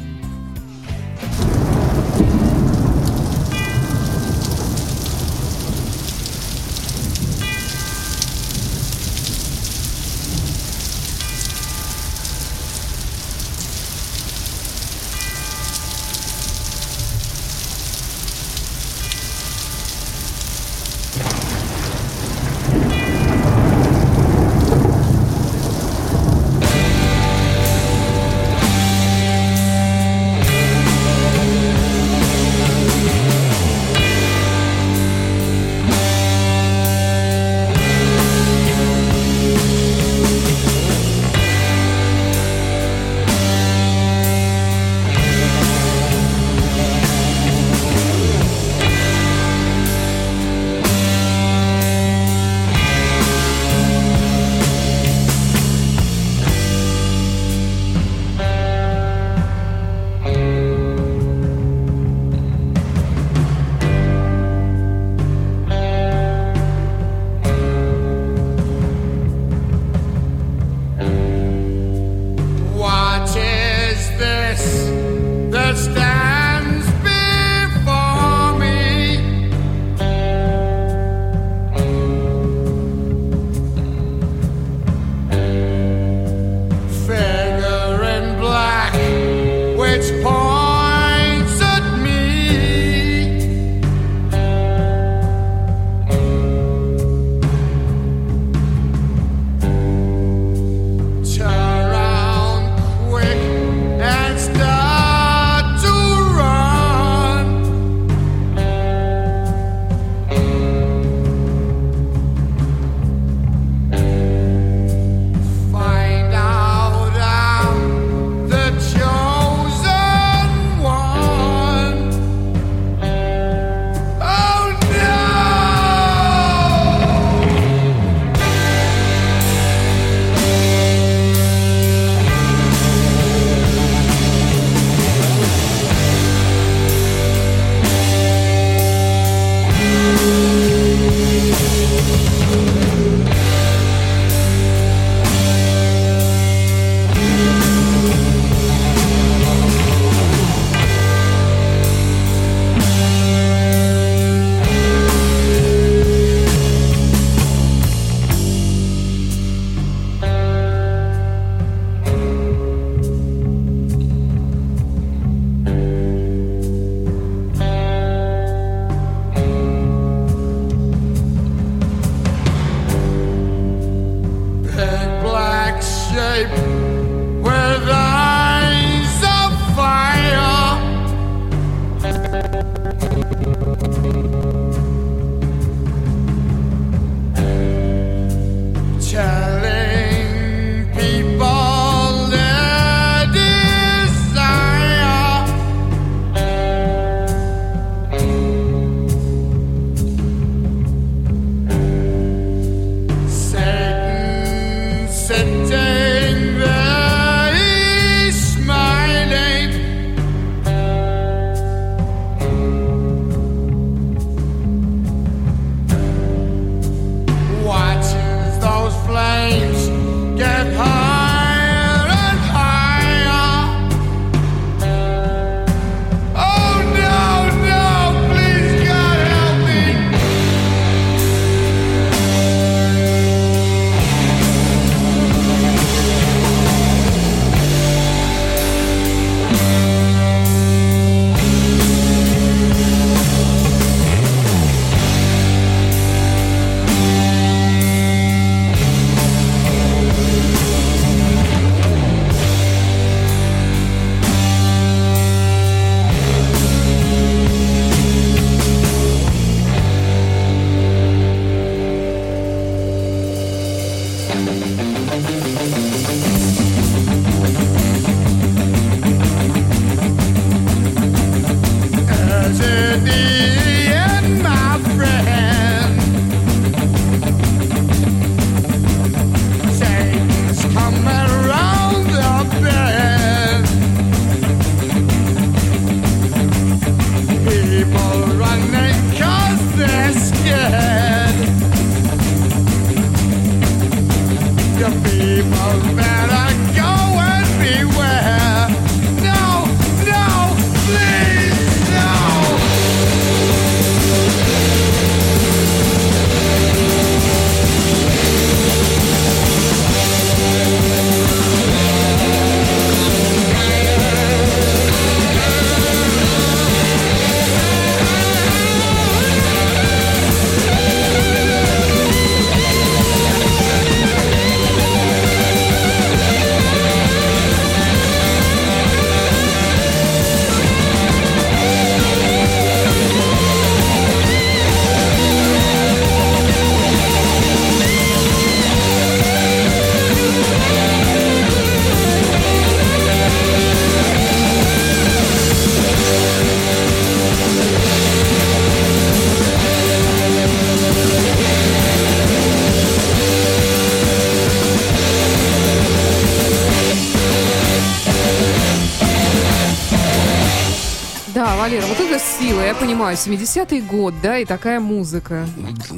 Понимаю, 363.16 363.38
70-й 363.38 363.80
год, 363.80 364.14
да, 364.22 364.38
и 364.38 364.44
такая 364.44 364.80
музыка. 364.80 365.46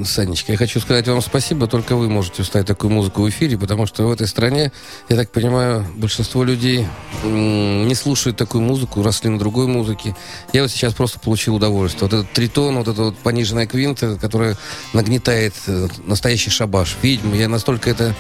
Санечка, 0.05 0.53
я 0.53 0.59
хочу 0.59 0.81
сказать 0.81 1.07
вам 1.09 1.21
спасибо, 1.21 1.67
только 1.67 1.97
вы 1.97 2.09
можете 2.09 2.43
устать 2.43 2.67
такую 2.67 2.93
музыку 2.93 3.23
в 3.23 3.29
эфире, 3.29 3.59
потому 3.59 3.87
что 3.87 4.07
в 4.07 4.13
этой 4.13 4.27
стране, 4.27 4.73
я 5.09 5.17
так 5.17 5.31
понимаю, 5.31 5.85
большинство 5.97 6.45
людей 6.45 6.87
не 7.25 7.95
слушают 7.95 8.37
такую 8.37 8.63
музыку, 8.63 9.03
росли 9.03 9.31
на 9.31 9.39
другой 9.39 9.67
музыке. 9.67 10.15
Я 10.53 10.63
вот 10.63 10.71
сейчас 10.71 10.95
просто 10.95 11.19
получил 11.19 11.57
удовольствие. 11.57 12.09
Вот 12.09 12.21
этот 12.21 12.33
тритон, 12.33 12.77
вот 12.77 12.89
эта 12.89 13.03
вот 13.03 13.19
пониженная 13.19 13.67
квинта, 13.67 14.17
которая 14.17 14.57
нагнетает 14.93 15.55
э, 15.67 15.89
настоящий 16.05 16.51
шабаш, 16.51 16.97
ведьму, 17.03 17.35
я 17.35 17.49
настолько 17.49 17.91
это... 17.91 18.15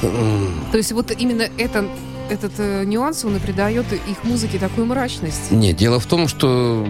То 0.00 0.76
есть 0.76 0.92
вот 0.92 1.10
именно 1.10 1.48
это, 1.56 1.88
этот 2.30 2.52
э, 2.58 2.84
нюанс, 2.84 3.24
он 3.24 3.36
и 3.36 3.38
придает 3.38 3.86
их 3.92 4.24
музыке 4.24 4.58
такую 4.58 4.86
мрачность. 4.86 5.50
Нет, 5.50 5.76
дело 5.76 6.00
в 6.00 6.06
том, 6.06 6.28
что 6.28 6.86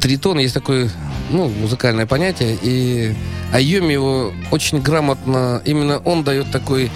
тритон 0.00 0.38
есть 0.38 0.54
такое, 0.54 0.90
ну, 1.30 1.48
музыкальное 1.48 2.06
понятие, 2.06 2.58
и 2.62 3.14
Айоми 3.52 3.92
его 3.92 4.32
очень 4.50 4.80
грамотно, 4.80 5.62
именно 5.64 5.98
он 5.98 6.24
дает 6.24 6.50
такой 6.50 6.90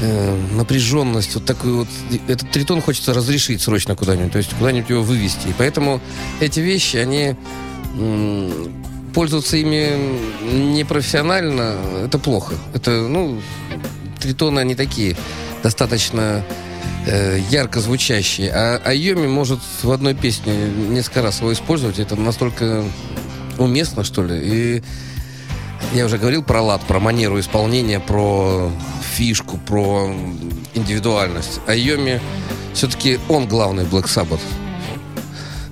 э, 0.00 0.36
напряженность, 0.54 1.34
вот 1.34 1.44
такой 1.44 1.72
вот, 1.72 1.88
этот 2.28 2.50
тритон 2.50 2.80
хочется 2.80 3.14
разрешить 3.14 3.60
срочно 3.62 3.94
куда-нибудь, 3.94 4.32
то 4.32 4.38
есть 4.38 4.50
куда-нибудь 4.58 4.90
его 4.90 5.02
вывести. 5.02 5.48
И 5.48 5.54
поэтому 5.56 6.00
эти 6.40 6.60
вещи, 6.60 6.96
они 6.96 7.36
пользоваться 9.12 9.58
ими 9.58 9.90
непрофессионально, 10.74 11.76
это 12.06 12.18
плохо. 12.18 12.54
Это, 12.74 12.90
ну, 12.90 13.40
тритоны, 14.18 14.60
они 14.60 14.74
такие, 14.74 15.16
достаточно 15.62 16.42
э, 17.06 17.40
ярко 17.50 17.80
звучащие. 17.80 18.50
А 18.52 18.80
Айоми 18.84 19.26
может 19.26 19.60
в 19.82 19.90
одной 19.90 20.14
песне 20.14 20.52
несколько 20.88 21.22
раз 21.22 21.40
его 21.40 21.52
использовать. 21.52 21.98
Это 21.98 22.16
настолько 22.16 22.84
уместно, 23.58 24.04
что 24.04 24.22
ли. 24.22 24.38
И 24.42 24.82
я 25.94 26.06
уже 26.06 26.18
говорил 26.18 26.42
про 26.42 26.62
лад, 26.62 26.80
про 26.82 27.00
манеру 27.00 27.38
исполнения, 27.38 28.00
про 28.00 28.70
фишку, 29.14 29.58
про 29.58 30.14
индивидуальность. 30.74 31.60
Айоми 31.66 32.20
все-таки 32.74 33.18
он 33.28 33.46
главный 33.46 33.84
Black 33.84 34.04
Sabbath. 34.04 34.40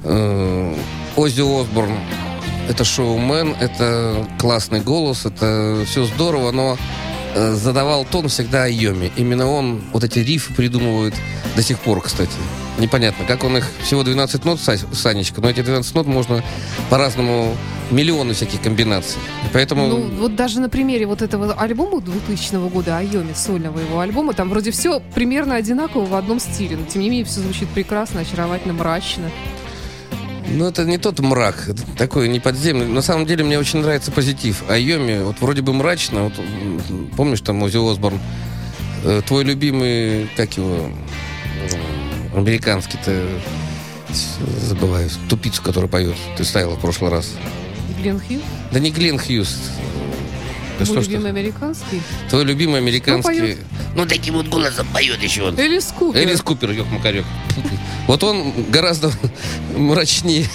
Э, 0.04 0.74
Оззи 1.16 1.40
Осборн 1.40 1.98
это 2.70 2.84
шоумен, 2.84 3.56
это 3.58 4.28
классный 4.38 4.80
голос, 4.80 5.26
это 5.26 5.82
все 5.86 6.04
здорово, 6.04 6.52
но 6.52 6.78
задавал 7.34 8.04
тон 8.04 8.28
всегда 8.28 8.64
Айоми. 8.64 9.12
Именно 9.16 9.48
он 9.50 9.80
вот 9.92 10.04
эти 10.04 10.18
рифы 10.20 10.52
придумывает 10.54 11.14
до 11.56 11.62
сих 11.62 11.78
пор, 11.78 12.00
кстати. 12.02 12.32
Непонятно, 12.78 13.24
как 13.26 13.44
он 13.44 13.56
их... 13.58 13.66
Всего 13.82 14.02
12 14.02 14.44
нот, 14.44 14.58
Са- 14.58 14.94
Санечка, 14.94 15.40
но 15.40 15.50
эти 15.50 15.60
12 15.60 15.94
нот 15.94 16.06
можно 16.06 16.42
по-разному... 16.88 17.56
Миллионы 17.90 18.34
всяких 18.34 18.62
комбинаций. 18.62 19.18
И 19.44 19.48
поэтому... 19.52 19.88
Ну, 19.88 19.96
вот 20.20 20.36
даже 20.36 20.60
на 20.60 20.68
примере 20.68 21.06
вот 21.06 21.22
этого 21.22 21.52
альбома 21.54 22.00
2000 22.00 22.68
года, 22.70 22.98
Айоми, 22.98 23.32
сольного 23.32 23.80
его 23.80 23.98
альбома, 23.98 24.32
там 24.32 24.48
вроде 24.48 24.70
все 24.70 25.02
примерно 25.12 25.56
одинаково 25.56 26.06
в 26.06 26.14
одном 26.14 26.38
стиле, 26.38 26.76
но 26.76 26.86
тем 26.86 27.02
не 27.02 27.10
менее 27.10 27.24
все 27.24 27.40
звучит 27.40 27.68
прекрасно, 27.70 28.20
очаровательно, 28.20 28.74
мрачно. 28.74 29.28
Ну, 30.50 30.66
это 30.66 30.84
не 30.84 30.98
тот 30.98 31.20
мрак, 31.20 31.68
это 31.68 31.82
такой 31.96 32.28
неподземный. 32.28 32.86
На 32.86 33.02
самом 33.02 33.24
деле, 33.26 33.44
мне 33.44 33.58
очень 33.58 33.80
нравится 33.80 34.10
позитив. 34.10 34.64
Айоми, 34.68 35.22
вот 35.22 35.40
вроде 35.40 35.62
бы 35.62 35.72
мрачно, 35.72 36.24
вот 36.24 36.32
помнишь, 37.16 37.40
там 37.40 37.62
Ози 37.62 37.78
Осборн 37.78 38.18
Э, 39.02 39.22
Твой 39.26 39.44
любимый, 39.44 40.28
как 40.36 40.56
его, 40.58 40.74
м, 40.74 40.94
американский-то, 42.36 43.26
забываю, 44.60 45.08
тупицу, 45.28 45.62
который 45.62 45.88
поет, 45.88 46.16
ты 46.36 46.44
ставила 46.44 46.76
в 46.76 46.80
прошлый 46.80 47.10
раз. 47.10 47.32
Глен 48.02 48.20
Хью? 48.20 48.40
Да 48.72 48.78
не 48.78 48.90
Глен 48.90 49.18
Хьюз. 49.18 49.56
Да 50.80 50.86
Мой 50.86 51.02
что 51.02 51.10
любимый 51.10 51.28
американский? 51.28 52.00
Твой 52.30 52.44
любимый 52.44 52.78
американский... 52.78 53.40
поет? 53.40 53.58
Ну, 53.94 54.06
таким 54.06 54.34
вот 54.34 54.48
голосом 54.48 54.86
поет 54.94 55.22
еще 55.22 55.42
он. 55.42 55.58
Элис 55.58 55.92
Купер. 55.96 56.18
Элис 56.18 56.40
Купер, 56.40 56.70
ёк 56.70 56.90
макарек. 56.90 57.26
Вот 58.06 58.24
он 58.24 58.52
гораздо 58.70 59.12
мрачнее. 59.76 60.46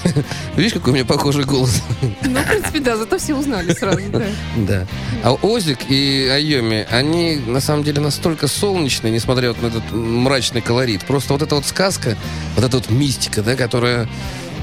Видишь, 0.55 0.73
какой 0.73 0.93
у 0.93 0.95
меня 0.95 1.05
похожий 1.05 1.43
голос? 1.43 1.83
Ну, 2.23 2.39
в 2.39 2.47
принципе, 2.47 2.79
да, 2.79 2.97
зато 2.97 3.19
все 3.19 3.35
узнали 3.35 3.71
сразу, 3.73 4.01
да. 4.11 4.25
Да. 4.57 4.87
А 5.23 5.33
Озик 5.33 5.89
и 5.89 6.27
Айоми, 6.27 6.87
они 6.89 7.35
на 7.35 7.59
самом 7.59 7.83
деле 7.83 8.01
настолько 8.01 8.47
солнечные, 8.47 9.13
несмотря 9.13 9.49
вот 9.49 9.61
на 9.61 9.67
этот 9.67 9.91
мрачный 9.91 10.61
колорит. 10.61 11.05
Просто 11.05 11.33
вот 11.33 11.43
эта 11.43 11.53
вот 11.53 11.67
сказка, 11.67 12.17
вот 12.55 12.65
эта 12.65 12.77
вот 12.77 12.89
мистика, 12.89 13.43
да, 13.43 13.55
которая... 13.55 14.09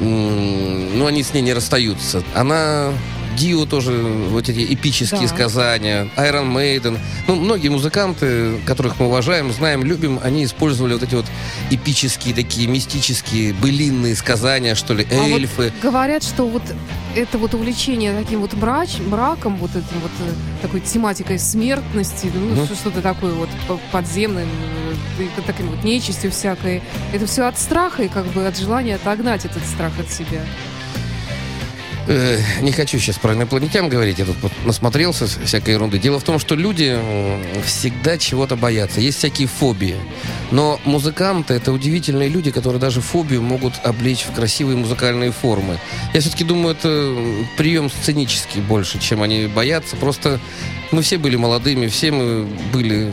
Ну, 0.01 1.07
они 1.07 1.23
с 1.23 1.33
ней 1.33 1.43
не 1.43 1.53
расстаются. 1.53 2.25
Она... 2.35 2.93
Дио 3.37 3.67
тоже, 3.67 3.93
вот 3.93 4.49
эти 4.49 4.73
эпические 4.75 5.23
Да. 5.23 5.29
сказания, 5.29 6.09
Iron 6.17 6.53
Maiden. 6.53 6.99
Ну, 7.27 7.35
многие 7.37 7.69
музыканты, 7.69 8.59
которых 8.67 8.99
мы 9.01 9.07
уважаем, 9.07 9.53
знаем, 9.53 9.85
любим, 9.85 10.21
они 10.23 10.45
использовали 10.45 10.95
вот 10.95 11.03
эти 11.03 11.15
вот 11.15 11.27
эпические 11.71 12.35
такие 12.35 12.69
мистические, 12.69 13.55
былинные 13.55 14.15
сказания, 14.17 14.75
что 14.75 14.95
ли, 14.95 15.07
А 15.11 15.15
вот 15.15 15.27
эльфы. 15.29 15.73
говорят, 15.83 16.23
что 16.23 16.47
вот 16.47 16.63
это 17.17 17.39
вот 17.39 17.55
увлечение 17.55 18.15
таким 18.19 18.41
вот 18.41 18.53
мрач, 18.55 18.99
мраком, 19.07 19.57
вот 19.57 19.71
этим 19.71 20.01
вот 20.03 20.11
э, 20.21 20.33
такой 20.63 20.81
тематикой 20.81 21.39
смертности, 21.39 22.31
ну, 22.35 22.65
что- 22.67 22.75
что-то 22.75 23.01
такое 23.03 23.33
вот 23.33 23.49
по- 23.69 23.81
подземным, 23.91 24.49
э, 25.19 25.25
таким 25.47 25.69
вот 25.69 25.85
нечистью 25.85 26.31
всякой. 26.31 26.83
Это 27.13 27.27
все 27.27 27.43
от 27.47 27.59
страха 27.59 28.03
и 28.03 28.09
как 28.09 28.27
бы 28.27 28.47
от 28.47 28.57
желания 28.59 28.97
отогнать 28.97 29.45
этот 29.45 29.65
страх 29.67 29.93
от 29.99 30.11
себя. 30.11 30.43
Э, 32.09 32.39
не 32.61 32.73
хочу 32.73 32.99
сейчас 32.99 33.17
про 33.17 33.35
инопланетян 33.35 33.89
говорить, 33.89 34.19
я 34.19 34.25
тут 34.25 34.37
насмотрелся 34.65 35.27
всякой 35.27 35.75
ерунды. 35.75 35.99
Дело 35.99 36.19
в 36.19 36.25
том, 36.25 36.39
что 36.39 36.55
люди 36.55 36.99
всегда 37.65 38.19
чего-то 38.19 38.57
боятся. 38.57 39.01
Есть 39.01 39.19
всякие 39.19 39.49
фобии. 39.49 39.97
Но 40.51 40.81
музыканты— 40.85 41.55
это 41.55 41.73
удивительные 41.73 42.29
люди, 42.29 42.51
которые 42.51 42.81
даже 42.81 43.01
фобию 43.01 43.43
могут 43.43 43.75
облечь 43.85 44.25
в 44.25 44.33
красивые 44.33 44.77
музыкальные 44.77 45.33
формы. 45.33 45.79
Я 46.13 46.21
все-таки 46.21 46.45
думаю, 46.45 46.75
это 46.75 47.17
прием 47.57 47.91
сценический 47.91 48.61
больше, 48.61 48.99
чем 48.99 49.23
они 49.23 49.47
боятся. 49.47 49.97
Просто 49.97 50.41
мы 50.91 51.03
все 51.03 51.19
были 51.19 51.37
молодыми, 51.37 51.87
все 51.87 52.11
мы 52.11 52.47
были... 52.73 53.13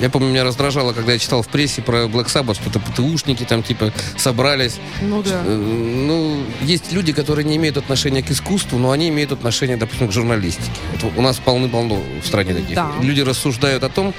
Я 0.00 0.10
помню, 0.10 0.28
меня 0.28 0.44
раздражало, 0.44 0.92
когда 0.92 1.12
я 1.12 1.18
читал 1.18 1.42
в 1.42 1.48
прессе 1.48 1.82
про 1.82 2.04
Black 2.04 2.26
Sabbath, 2.26 2.54
что-то 2.54 2.80
ПТУшники 2.80 3.44
там 3.44 3.62
типа 3.62 3.92
собрались. 4.16 4.76
Ну 5.00 5.22
да. 5.22 5.42
Э, 5.44 5.56
Ну, 5.56 6.42
есть 6.62 6.92
люди, 6.92 7.12
которые 7.12 7.44
не 7.44 7.56
имеют 7.56 7.76
отношения 7.76 8.22
к 8.22 8.30
искусству, 8.30 8.78
но 8.78 8.90
они 8.90 9.08
имеют 9.08 9.32
отношение, 9.32 9.76
допустим, 9.76 10.08
к 10.08 10.12
журналистике. 10.12 10.70
Вот 11.00 11.12
у 11.16 11.22
нас 11.22 11.38
полны-полно 11.38 12.02
в 12.22 12.26
стране 12.26 12.54
таких. 12.54 12.74
Да. 12.74 12.92
Люди 13.00 13.22
рассуждают 13.22 13.82
о 13.84 13.88
том, 13.88 14.14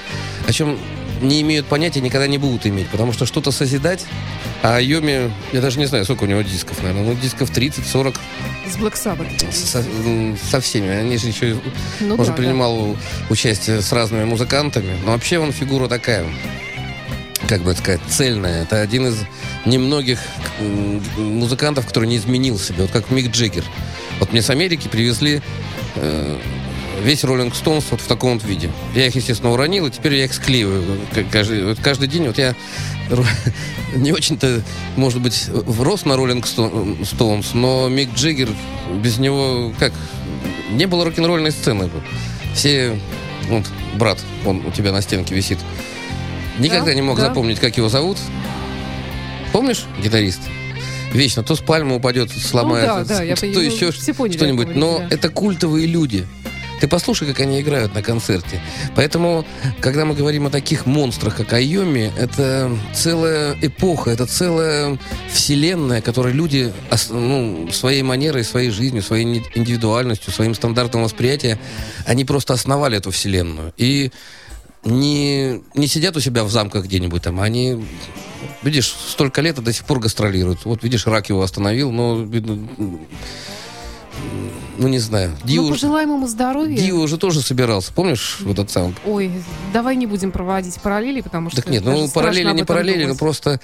о 0.46 0.52
чем 0.52 0.78
не 1.22 1.40
имеют 1.40 1.66
понятия, 1.66 2.00
никогда 2.00 2.26
не 2.26 2.38
будут 2.38 2.66
иметь. 2.66 2.88
Потому 2.88 3.12
что 3.12 3.26
что-то 3.26 3.50
созидать, 3.50 4.04
а 4.62 4.80
Йоми, 4.80 5.30
я 5.52 5.60
даже 5.60 5.78
не 5.78 5.86
знаю, 5.86 6.04
сколько 6.04 6.24
у 6.24 6.26
него 6.26 6.42
дисков, 6.42 6.82
наверное, 6.82 7.14
ну, 7.14 7.20
дисков 7.20 7.50
30-40 7.50 8.16
С 8.68 8.76
Black 8.76 8.94
Sabbath. 8.94 9.50
со, 9.50 9.82
со 10.50 10.60
всеми. 10.60 10.88
Они 10.88 11.16
же 11.16 11.28
еще 11.28 11.56
Ну 12.00 12.14
он 12.16 12.24
же 12.24 12.30
да, 12.30 12.36
принимал 12.36 12.96
участие 13.30 13.80
с 13.80 13.92
разными 13.92 14.24
музыкантами. 14.24 14.98
Но 15.04 15.12
вообще 15.12 15.38
он 15.38 15.52
фигура 15.52 15.88
такая, 15.88 16.26
как 17.48 17.62
бы 17.62 17.74
сказать, 17.74 18.00
цельная. 18.08 18.62
Это 18.62 18.80
один 18.80 19.06
из 19.06 19.24
немногих 19.64 20.18
музыкантов, 21.16 21.86
который 21.86 22.08
не 22.08 22.16
изменил 22.16 22.58
себя. 22.58 22.82
Вот 22.82 22.90
как 22.90 23.10
Мик 23.10 23.30
Джеггер. 23.30 23.64
Вот 24.20 24.32
мне 24.32 24.42
с 24.42 24.50
Америки 24.50 24.88
привезли 24.88 25.40
э, 25.94 26.38
весь 27.02 27.24
Роллинг 27.24 27.54
Стоунс 27.54 27.86
вот 27.90 28.00
в 28.00 28.06
таком 28.06 28.34
вот 28.34 28.44
виде. 28.44 28.70
Я 28.94 29.06
их, 29.06 29.14
естественно, 29.14 29.52
уронил, 29.52 29.86
и 29.86 29.90
теперь 29.90 30.14
я 30.14 30.24
их 30.24 30.34
склеиваю. 30.34 31.00
Каждый, 31.30 31.64
вот 31.64 31.78
каждый 31.80 32.08
день 32.08 32.26
вот 32.26 32.38
я 32.38 32.54
не 33.96 34.12
очень-то, 34.12 34.62
может 34.96 35.20
быть, 35.20 35.48
врос 35.48 36.04
на 36.04 36.16
Роллинг 36.16 36.46
Стоунс, 36.46 37.54
но 37.54 37.88
Мик 37.88 38.14
Джеггер, 38.14 38.48
без 39.02 39.18
него, 39.18 39.72
как, 39.78 39.92
не 40.70 40.86
было 40.86 41.04
рок-н-ролльной 41.04 41.52
сцены. 41.52 41.90
Все, 42.54 42.98
вот, 43.48 43.64
брат, 43.94 44.18
он 44.44 44.64
у 44.66 44.70
тебя 44.70 44.92
на 44.92 45.00
стенке 45.00 45.34
висит, 45.34 45.58
никогда 46.58 46.86
Да, 46.86 46.94
не 46.94 47.02
мог 47.02 47.18
да. 47.18 47.26
запомнить, 47.28 47.58
как 47.58 47.76
его 47.76 47.88
зовут. 47.88 48.18
Помнишь, 49.52 49.84
гитарист? 50.02 50.40
Вечно 51.12 51.42
то 51.42 51.56
с 51.56 51.60
пальмы 51.60 51.96
упадет, 51.96 52.30
сломается, 52.30 52.98
Ну 52.98 53.04
да, 53.04 53.16
да, 53.18 53.22
я 53.22 53.34
то 53.34 53.40
понимаю, 53.40 53.72
еще 53.72 53.92
все 53.92 54.12
поняли, 54.12 54.36
что-нибудь. 54.36 54.74
Но 54.74 54.98
да. 54.98 55.08
это 55.10 55.30
культовые 55.30 55.86
люди. 55.86 56.26
Ты 56.80 56.86
послушай, 56.86 57.26
как 57.26 57.40
они 57.40 57.60
играют 57.60 57.94
на 57.94 58.02
концерте. 58.02 58.60
Поэтому, 58.94 59.44
когда 59.80 60.04
мы 60.04 60.14
говорим 60.14 60.46
о 60.46 60.50
таких 60.50 60.86
монстрах, 60.86 61.36
как 61.36 61.52
Айоми, 61.52 62.12
это 62.16 62.70
целая 62.94 63.56
эпоха, 63.60 64.10
это 64.10 64.26
целая 64.26 64.98
вселенная, 65.32 66.00
которой 66.00 66.32
люди 66.32 66.72
ну, 67.10 67.68
своей 67.72 68.02
манерой, 68.02 68.44
своей 68.44 68.70
жизнью, 68.70 69.02
своей 69.02 69.24
индивидуальностью, 69.54 70.32
своим 70.32 70.54
стандартом 70.54 71.02
восприятия, 71.02 71.58
они 72.06 72.24
просто 72.24 72.54
основали 72.54 72.98
эту 72.98 73.10
вселенную. 73.10 73.72
И 73.76 74.10
не, 74.84 75.62
не 75.74 75.86
сидят 75.86 76.16
у 76.16 76.20
себя 76.20 76.44
в 76.44 76.50
замках 76.50 76.84
где-нибудь 76.84 77.22
там, 77.22 77.40
они, 77.40 77.84
видишь, 78.62 78.94
столько 79.08 79.40
лет 79.40 79.58
и 79.58 79.62
до 79.62 79.72
сих 79.72 79.84
пор 79.84 79.98
гастролируют. 79.98 80.64
Вот, 80.64 80.82
видишь, 80.82 81.06
рак 81.06 81.28
его 81.28 81.42
остановил, 81.42 81.90
но, 81.90 82.22
видно, 82.22 82.68
ну, 84.78 84.86
не 84.86 85.00
знаю. 85.00 85.36
Дио, 85.42 85.62
Ну, 85.62 85.70
пожелаем 85.70 86.10
ему 86.10 86.28
здоровья. 86.28 86.76
Дио 86.76 86.98
уже 86.98 87.18
тоже 87.18 87.42
собирался, 87.42 87.92
помнишь, 87.92 88.38
в 88.40 88.50
этот 88.50 88.70
сам? 88.70 88.94
Ой, 89.04 89.30
давай 89.72 89.96
не 89.96 90.06
будем 90.06 90.30
проводить 90.30 90.80
параллели, 90.80 91.20
потому 91.20 91.50
что... 91.50 91.60
Так 91.60 91.70
нет, 91.70 91.84
ну, 91.84 92.08
параллели 92.08 92.52
не 92.52 92.64
параллели, 92.64 92.98
но 92.98 93.02
думать. 93.08 93.18
просто 93.18 93.60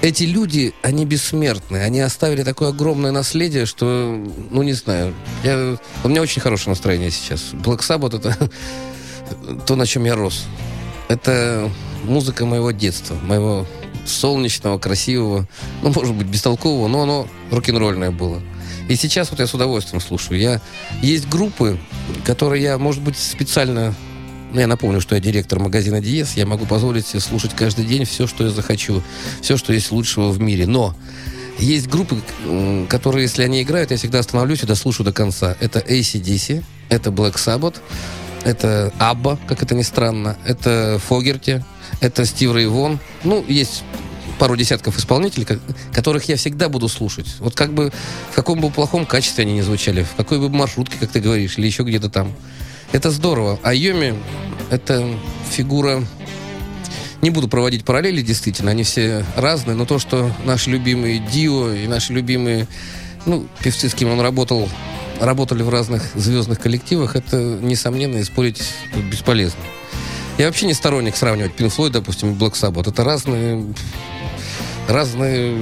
эти 0.00 0.24
люди, 0.24 0.74
они 0.82 1.04
бессмертны. 1.04 1.78
Они 1.78 2.00
оставили 2.00 2.42
такое 2.42 2.70
огромное 2.70 3.12
наследие, 3.12 3.66
что, 3.66 4.18
ну, 4.50 4.62
не 4.62 4.72
знаю. 4.72 5.14
Я, 5.44 5.76
у 6.02 6.08
меня 6.08 6.22
очень 6.22 6.40
хорошее 6.40 6.70
настроение 6.70 7.10
сейчас. 7.10 7.52
Black 7.52 7.80
Sabbath— 7.80 8.16
это 8.18 8.50
то, 9.66 9.76
на 9.76 9.84
чем 9.86 10.04
я 10.06 10.16
рос. 10.16 10.44
Это 11.08 11.70
музыка 12.04 12.46
моего 12.46 12.70
детства, 12.70 13.14
моего 13.14 13.66
солнечного, 14.06 14.78
красивого, 14.78 15.46
ну, 15.82 15.92
может 15.94 16.14
быть, 16.14 16.28
бестолкового, 16.28 16.88
но 16.88 17.02
оно 17.02 17.28
рок-н-ролльное 17.50 18.10
было. 18.10 18.40
И 18.88 18.96
сейчас 18.96 19.30
вот 19.30 19.40
я 19.40 19.46
с 19.46 19.54
удовольствием 19.54 20.00
слушаю. 20.00 20.38
Я, 20.38 20.60
есть 21.02 21.28
группы, 21.28 21.78
которые 22.24 22.62
я, 22.62 22.78
может 22.78 23.02
быть, 23.02 23.16
специально... 23.16 23.94
Ну, 24.52 24.60
я 24.60 24.66
напомню, 24.66 25.00
что 25.00 25.16
я 25.16 25.20
директор 25.20 25.58
магазина 25.58 26.00
Диес. 26.00 26.34
Я 26.36 26.46
могу 26.46 26.66
позволить 26.66 27.06
себе 27.06 27.20
слушать 27.20 27.52
каждый 27.54 27.84
день 27.84 28.04
все, 28.04 28.26
что 28.26 28.44
я 28.44 28.50
захочу. 28.50 29.02
Все, 29.42 29.56
что 29.56 29.72
есть 29.72 29.90
лучшего 29.90 30.30
в 30.30 30.40
мире. 30.40 30.66
Но 30.66 30.94
есть 31.58 31.88
группы, 31.88 32.20
которые, 32.88 33.22
если 33.22 33.42
они 33.42 33.62
играют, 33.62 33.90
я 33.90 33.96
всегда 33.96 34.20
остановлюсь 34.20 34.62
и 34.62 34.66
дослушаю 34.66 35.04
до 35.04 35.12
конца. 35.12 35.56
Это 35.60 35.80
ACDC, 35.80 36.62
это 36.88 37.10
Black 37.10 37.34
Sabbath, 37.34 37.76
это 38.44 38.92
Абба, 38.98 39.38
как 39.48 39.62
это 39.62 39.74
ни 39.74 39.82
странно, 39.82 40.36
это 40.44 41.00
Фогерти, 41.08 41.64
это 42.00 42.24
Стив 42.24 42.52
Рэй 42.52 42.66
Вон. 42.66 43.00
Ну, 43.24 43.44
есть 43.48 43.84
пару 44.38 44.56
десятков 44.56 44.98
исполнителей, 44.98 45.44
ко- 45.44 45.58
которых 45.92 46.28
я 46.28 46.36
всегда 46.36 46.68
буду 46.68 46.88
слушать. 46.88 47.26
Вот 47.38 47.54
как 47.54 47.72
бы 47.72 47.92
в 48.30 48.34
каком 48.34 48.60
бы 48.60 48.70
плохом 48.70 49.06
качестве 49.06 49.42
они 49.42 49.54
не 49.54 49.62
звучали, 49.62 50.02
в 50.02 50.14
какой 50.16 50.38
бы 50.38 50.48
маршрутке, 50.48 50.96
как 50.98 51.10
ты 51.10 51.20
говоришь, 51.20 51.58
или 51.58 51.66
еще 51.66 51.82
где-то 51.82 52.10
там. 52.10 52.32
Это 52.92 53.10
здорово. 53.10 53.58
А 53.62 53.74
Йоми— 53.74 54.14
это 54.70 55.08
фигура... 55.50 56.02
Не 57.22 57.30
буду 57.30 57.48
проводить 57.48 57.84
параллели, 57.84 58.20
действительно, 58.20 58.70
они 58.70 58.82
все 58.84 59.24
разные, 59.36 59.74
но 59.74 59.86
то, 59.86 59.98
что 59.98 60.30
наши 60.44 60.70
любимые 60.70 61.18
Дио 61.18 61.72
и 61.72 61.86
наши 61.86 62.12
любимые, 62.12 62.68
ну, 63.24 63.48
певцы, 63.60 63.88
с 63.88 63.94
кем 63.94 64.10
он 64.10 64.20
работал, 64.20 64.68
работали 65.18 65.62
в 65.62 65.70
разных 65.70 66.02
звездных 66.14 66.60
коллективах, 66.60 67.16
это, 67.16 67.36
несомненно, 67.36 68.18
и 68.18 68.22
спорить 68.22 68.62
тут 68.92 69.02
бесполезно. 69.04 69.60
Я 70.36 70.46
вообще 70.46 70.66
не 70.66 70.74
сторонник 70.74 71.16
сравнивать 71.16 71.52
Pink 71.56 71.74
Floyd, 71.74 71.90
допустим, 71.90 72.32
и 72.32 72.34
Black 72.34 72.52
Sabbath. 72.52 72.90
Это 72.90 73.02
разные, 73.02 73.64
разные 74.88 75.56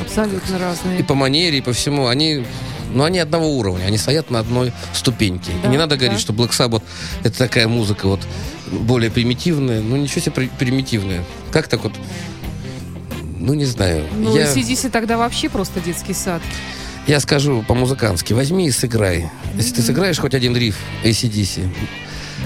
Абсолютно 0.00 0.58
разные. 0.58 1.00
и 1.00 1.02
по 1.02 1.14
манере, 1.14 1.58
и 1.58 1.60
по 1.60 1.72
всему. 1.72 2.06
Они, 2.06 2.44
ну, 2.92 3.04
они 3.04 3.18
одного 3.18 3.48
уровня, 3.56 3.84
они 3.86 3.98
стоят 3.98 4.30
на 4.30 4.38
одной 4.40 4.72
ступеньке. 4.92 5.52
И 5.52 5.62
Да, 5.62 5.68
не 5.68 5.76
надо 5.78 5.96
да. 5.96 6.00
говорить, 6.04 6.20
что 6.20 6.32
Black 6.32 6.50
Sabbath 6.50 6.82
это 7.22 7.36
такая 7.38 7.68
музыка 7.68 8.06
вот 8.06 8.20
более 8.70 9.10
примитивная. 9.10 9.80
Ну, 9.80 9.96
ничего 9.96 10.20
себе 10.20 10.32
при- 10.32 10.50
примитивная. 10.58 11.24
Как 11.50 11.68
так 11.68 11.82
вот? 11.84 11.92
Ну, 13.38 13.54
не 13.54 13.64
знаю. 13.64 14.04
Ну, 14.16 14.36
я, 14.36 14.44
ACDC 14.52 14.90
тогда 14.90 15.16
вообще 15.16 15.48
просто 15.48 15.80
детский 15.80 16.12
сад. 16.14 16.42
я 17.06 17.18
скажу 17.20 17.64
по-музыкански. 17.66 18.32
Возьми 18.34 18.66
и 18.66 18.70
сыграй. 18.70 19.30
Если 19.56 19.74
ты 19.74 19.82
сыграешь 19.82 20.18
хоть 20.18 20.34
один 20.34 20.56
риф 20.56 20.76
ACDC, 21.04 21.68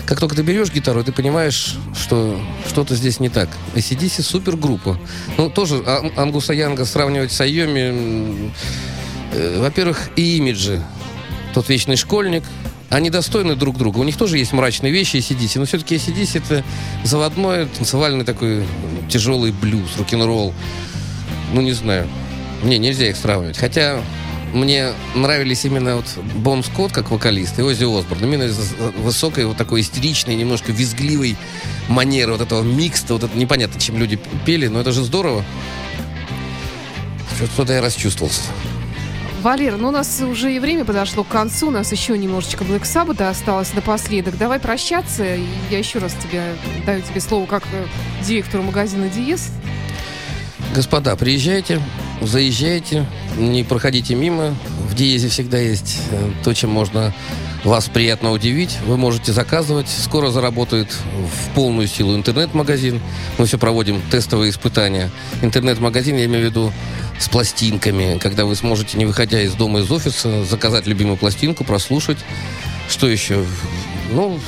как 0.06 0.20
только 0.20 0.36
ты 0.36 0.42
берешь 0.42 0.72
гитару, 0.72 1.02
ты 1.02 1.12
понимаешь, 1.12 1.76
что 1.98 2.40
что-то 2.68 2.94
здесь 2.94 3.20
не 3.20 3.28
так. 3.28 3.48
ACDC 3.74 4.22
супер 4.22 4.56
группа. 4.56 4.98
Ну, 5.38 5.50
тоже 5.50 5.82
Ан- 5.86 6.12
Ангуса 6.16 6.52
Янга 6.52 6.84
сравнивать 6.84 7.32
с 7.32 7.40
Айоми, 7.40 8.50
э, 9.32 9.58
во-первых, 9.60 10.10
и 10.16 10.36
имиджи. 10.36 10.82
Тот 11.54 11.68
вечный 11.68 11.96
школьник, 11.96 12.42
они 12.90 13.10
достойны 13.10 13.56
друг 13.56 13.76
друга. 13.78 13.98
У 13.98 14.04
них 14.04 14.16
тоже 14.16 14.38
есть 14.38 14.52
мрачные 14.52 14.92
вещи 14.92 15.16
ACDC, 15.16 15.58
но 15.58 15.64
все-таки 15.64 15.96
ACDC 15.96 16.38
это 16.44 16.64
заводной, 17.04 17.66
танцевальный 17.66 18.24
такой 18.24 18.64
тяжелый 19.08 19.52
блюз, 19.52 19.96
рок-н-ролл. 19.96 20.52
Ну, 21.52 21.60
не 21.60 21.72
знаю. 21.72 22.06
Не, 22.62 22.78
нельзя 22.78 23.08
их 23.08 23.16
сравнивать. 23.16 23.56
Хотя 23.58 24.00
мне 24.54 24.92
нравились 25.14 25.64
именно 25.64 25.96
вот 25.96 26.06
Бон 26.36 26.62
Скотт 26.62 26.92
как 26.92 27.10
вокалист 27.10 27.58
и 27.58 27.62
Оззи 27.62 27.84
Осборн. 27.84 28.24
Именно 28.24 28.44
из-за 28.44 28.62
высокой, 28.98 29.44
вот 29.46 29.56
такой 29.56 29.80
истеричной, 29.80 30.36
немножко 30.36 30.72
визгливой 30.72 31.36
манеры 31.88 32.32
вот 32.32 32.40
этого 32.40 32.62
микста. 32.62 33.14
Вот 33.14 33.24
это 33.24 33.36
непонятно, 33.36 33.80
чем 33.80 33.98
люди 33.98 34.18
пели, 34.46 34.68
но 34.68 34.80
это 34.80 34.92
же 34.92 35.02
здорово. 35.02 35.44
Что-то 37.52 37.72
я 37.72 37.82
расчувствовался. 37.82 38.42
Валер, 39.42 39.76
ну 39.76 39.88
у 39.88 39.90
нас 39.90 40.22
уже 40.22 40.54
и 40.54 40.58
время 40.58 40.86
подошло 40.86 41.22
к 41.22 41.28
концу. 41.28 41.68
У 41.68 41.70
нас 41.70 41.92
еще 41.92 42.16
немножечко 42.16 42.64
Black 42.64 42.82
Sabbath 42.82 43.22
осталось 43.28 43.74
напоследок. 43.74 44.38
Давай 44.38 44.58
прощаться. 44.58 45.22
Я 45.22 45.78
еще 45.78 45.98
раз 45.98 46.14
тебе 46.22 46.54
даю 46.86 47.02
тебе 47.02 47.20
слово 47.20 47.44
как 47.44 47.64
э, 47.72 47.86
директору 48.26 48.62
магазина 48.62 49.10
Диез. 49.10 49.50
Господа, 50.74 51.14
приезжайте, 51.16 51.82
заезжайте, 52.26 53.06
не 53.36 53.64
проходите 53.64 54.14
мимо. 54.14 54.54
В 54.88 54.94
Диезе 54.94 55.28
всегда 55.28 55.58
есть 55.58 55.98
э, 56.10 56.30
то, 56.42 56.54
чем 56.54 56.70
можно 56.70 57.14
вас 57.64 57.86
приятно 57.86 58.30
удивить. 58.30 58.78
Вы 58.86 58.96
можете 58.96 59.32
заказывать. 59.32 59.88
Скоро 59.88 60.30
заработает 60.30 60.88
в 60.92 61.54
полную 61.54 61.88
силу 61.88 62.14
интернет-магазин. 62.14 63.00
Мы 63.38 63.46
все 63.46 63.58
проводим 63.58 64.02
тестовые 64.10 64.50
испытания. 64.50 65.10
Интернет-магазин, 65.42 66.16
я 66.16 66.26
имею 66.26 66.42
в 66.42 66.50
виду, 66.50 66.72
с 67.18 67.28
пластинками, 67.28 68.18
когда 68.18 68.44
вы 68.44 68.54
сможете, 68.54 68.98
не 68.98 69.06
выходя 69.06 69.40
из 69.40 69.54
дома, 69.54 69.80
из 69.80 69.90
офиса, 69.90 70.44
заказать 70.44 70.86
любимую 70.86 71.16
пластинку, 71.16 71.64
прослушать. 71.64 72.18
Что 72.88 73.08
еще? 73.08 73.44
Ну, 74.12 74.38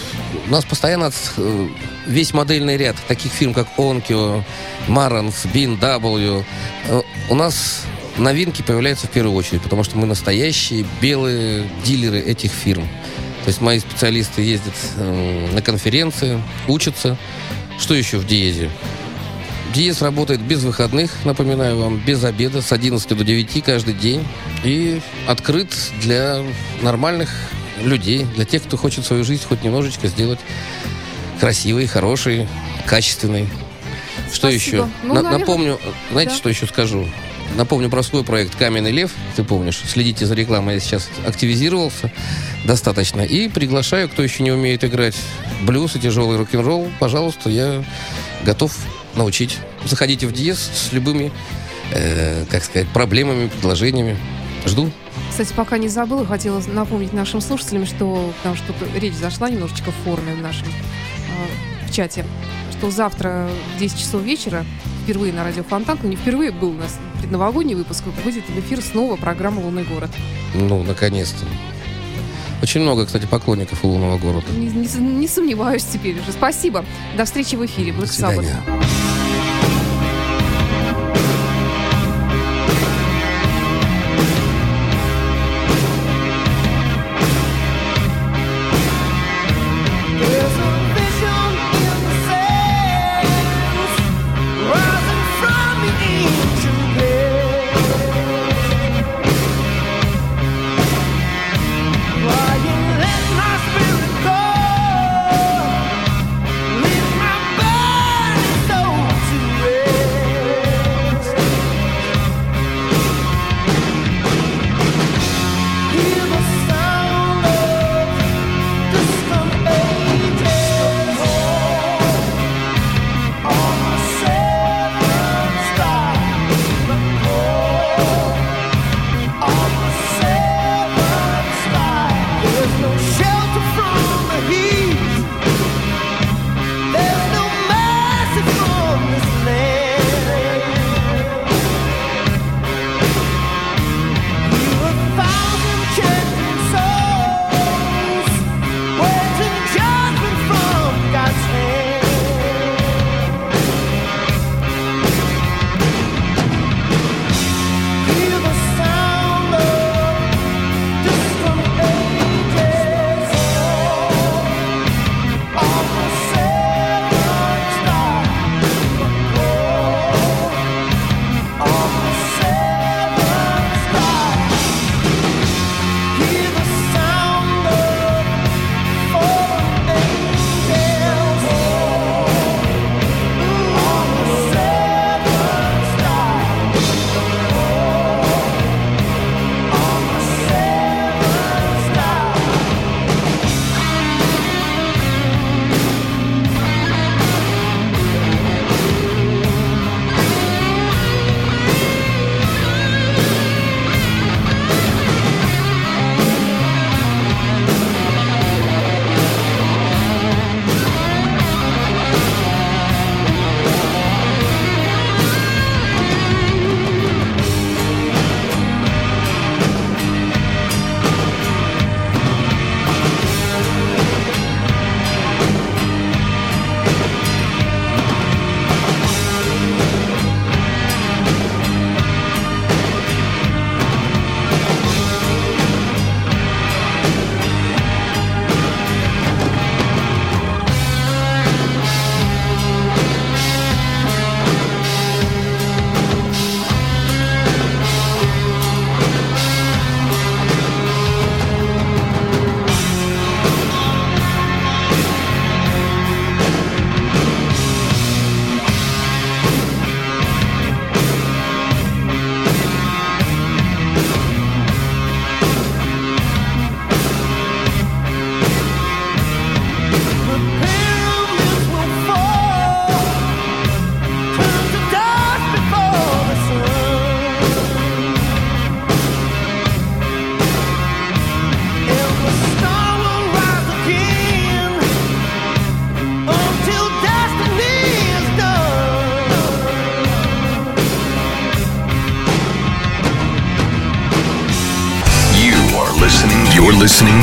нас 0.48 0.64
постоянно 0.64 1.10
э, 1.36 1.68
весь 2.06 2.32
модельный 2.32 2.76
ряд 2.76 2.96
таких 3.08 3.32
фирм, 3.32 3.52
как 3.54 3.66
Onkyo, 3.76 4.42
Marantz, 4.88 5.46
BMW. 5.52 6.44
Э, 6.88 7.02
У 7.28 7.34
нас 7.34 7.82
новинки 8.16 8.62
появляются 8.62 9.06
в 9.06 9.10
первую 9.10 9.34
очередь, 9.36 9.62
потому 9.62 9.84
что 9.84 9.98
мы 9.98 10.06
настоящие 10.06 10.86
белые 11.00 11.66
дилеры 11.84 12.20
этих 12.20 12.50
фирм. 12.50 12.82
То 13.44 13.48
есть 13.48 13.60
мои 13.60 13.78
специалисты 13.78 14.42
ездят 14.42 14.74
э, 14.96 15.48
на 15.52 15.62
конференции, 15.62 16.42
учатся. 16.68 17.16
Что 17.78 17.94
еще 17.94 18.16
в 18.18 18.26
Диезе? 18.26 18.70
Диез 19.74 20.00
работает 20.00 20.40
без 20.40 20.62
выходных, 20.62 21.12
напоминаю 21.24 21.76
вам, 21.76 21.98
без 21.98 22.24
обеда, 22.24 22.62
с 22.62 22.72
11 22.72 23.08
до 23.16 23.24
9 23.24 23.62
каждый 23.64 23.92
день. 23.92 24.26
И 24.64 25.00
открыт 25.26 25.74
для 26.00 26.42
нормальных 26.80 27.30
людей, 27.82 28.26
для 28.34 28.46
тех, 28.46 28.62
кто 28.62 28.76
хочет 28.76 29.04
свою 29.04 29.24
жизнь 29.24 29.42
хоть 29.46 29.62
немножечко 29.62 30.08
сделать 30.08 30.40
красивой, 31.40 31.86
хорошей, 31.86 32.48
качественной. 32.86 33.48
Что 34.32 34.50
Спасибо. 34.50 34.54
еще? 34.54 34.88
Ну, 35.02 35.08
На- 35.08 35.22
наверное, 35.22 35.38
напомню, 35.38 35.80
знаете, 36.10 36.32
да. 36.32 36.36
что 36.36 36.48
еще 36.48 36.66
скажу? 36.66 37.06
Напомню 37.56 37.88
про 37.88 38.02
свой 38.02 38.24
проект 38.24 38.56
«Каменный 38.56 38.90
лев». 38.90 39.12
Ты 39.36 39.44
помнишь, 39.44 39.80
следите 39.86 40.26
за 40.26 40.34
рекламой, 40.34 40.74
я 40.74 40.80
сейчас 40.80 41.08
активизировался 41.26 42.10
достаточно. 42.64 43.20
И 43.22 43.48
приглашаю, 43.48 44.08
кто 44.08 44.22
еще 44.22 44.42
не 44.42 44.50
умеет 44.50 44.84
играть 44.84 45.16
блюз 45.62 45.94
и 45.96 46.00
тяжелый 46.00 46.36
рок-н-ролл, 46.38 46.88
пожалуйста, 46.98 47.48
я 47.48 47.84
готов 48.44 48.76
научить. 49.14 49.58
Заходите 49.84 50.26
в 50.26 50.32
Диез 50.32 50.58
с 50.58 50.92
любыми, 50.92 51.30
э, 51.92 52.44
как 52.50 52.64
сказать, 52.64 52.88
проблемами, 52.88 53.48
предложениями. 53.48 54.18
Жду. 54.66 54.90
Кстати, 55.30 55.52
пока 55.54 55.78
не 55.78 55.88
забыла, 55.88 56.26
хотела 56.26 56.60
напомнить 56.66 57.12
нашим 57.12 57.40
слушателям, 57.40 57.86
что 57.86 58.32
там 58.42 58.56
что-то 58.56 58.86
речь 58.98 59.14
зашла 59.14 59.48
немножечко 59.48 59.92
в 59.92 59.94
форме 60.04 60.34
в 60.34 60.42
нашем 60.42 60.66
в 61.86 61.92
чате, 61.92 62.24
что 62.72 62.90
завтра 62.90 63.48
в 63.76 63.80
10 63.80 63.98
часов 63.98 64.22
вечера 64.22 64.64
впервые 65.04 65.32
на 65.32 65.44
радио 65.44 65.62
Фонтан, 65.62 65.98
ну 66.02 66.08
не 66.08 66.16
впервые 66.16 66.50
был 66.50 66.70
у 66.70 66.74
нас 66.74 66.98
предновогодний 67.20 67.74
выпуск, 67.74 68.04
выйдет 68.24 68.44
в 68.48 68.58
эфир 68.58 68.82
снова 68.82 69.16
программа 69.16 69.60
«Лунный 69.60 69.84
город». 69.84 70.10
Ну, 70.54 70.82
наконец-то. 70.82 71.46
Очень 72.62 72.80
много, 72.80 73.06
кстати, 73.06 73.26
поклонников 73.26 73.84
у 73.84 73.88
лунного 73.88 74.18
города. 74.18 74.46
Не, 74.52 74.66
не 74.68 74.86
не 74.86 75.28
сомневаюсь 75.28 75.84
теперь 75.84 76.18
уже. 76.18 76.32
Спасибо. 76.32 76.84
До 77.16 77.24
встречи 77.24 77.54
в 77.54 77.64
эфире. 77.64 77.92
До 77.92 78.06
свидания. 78.06 78.56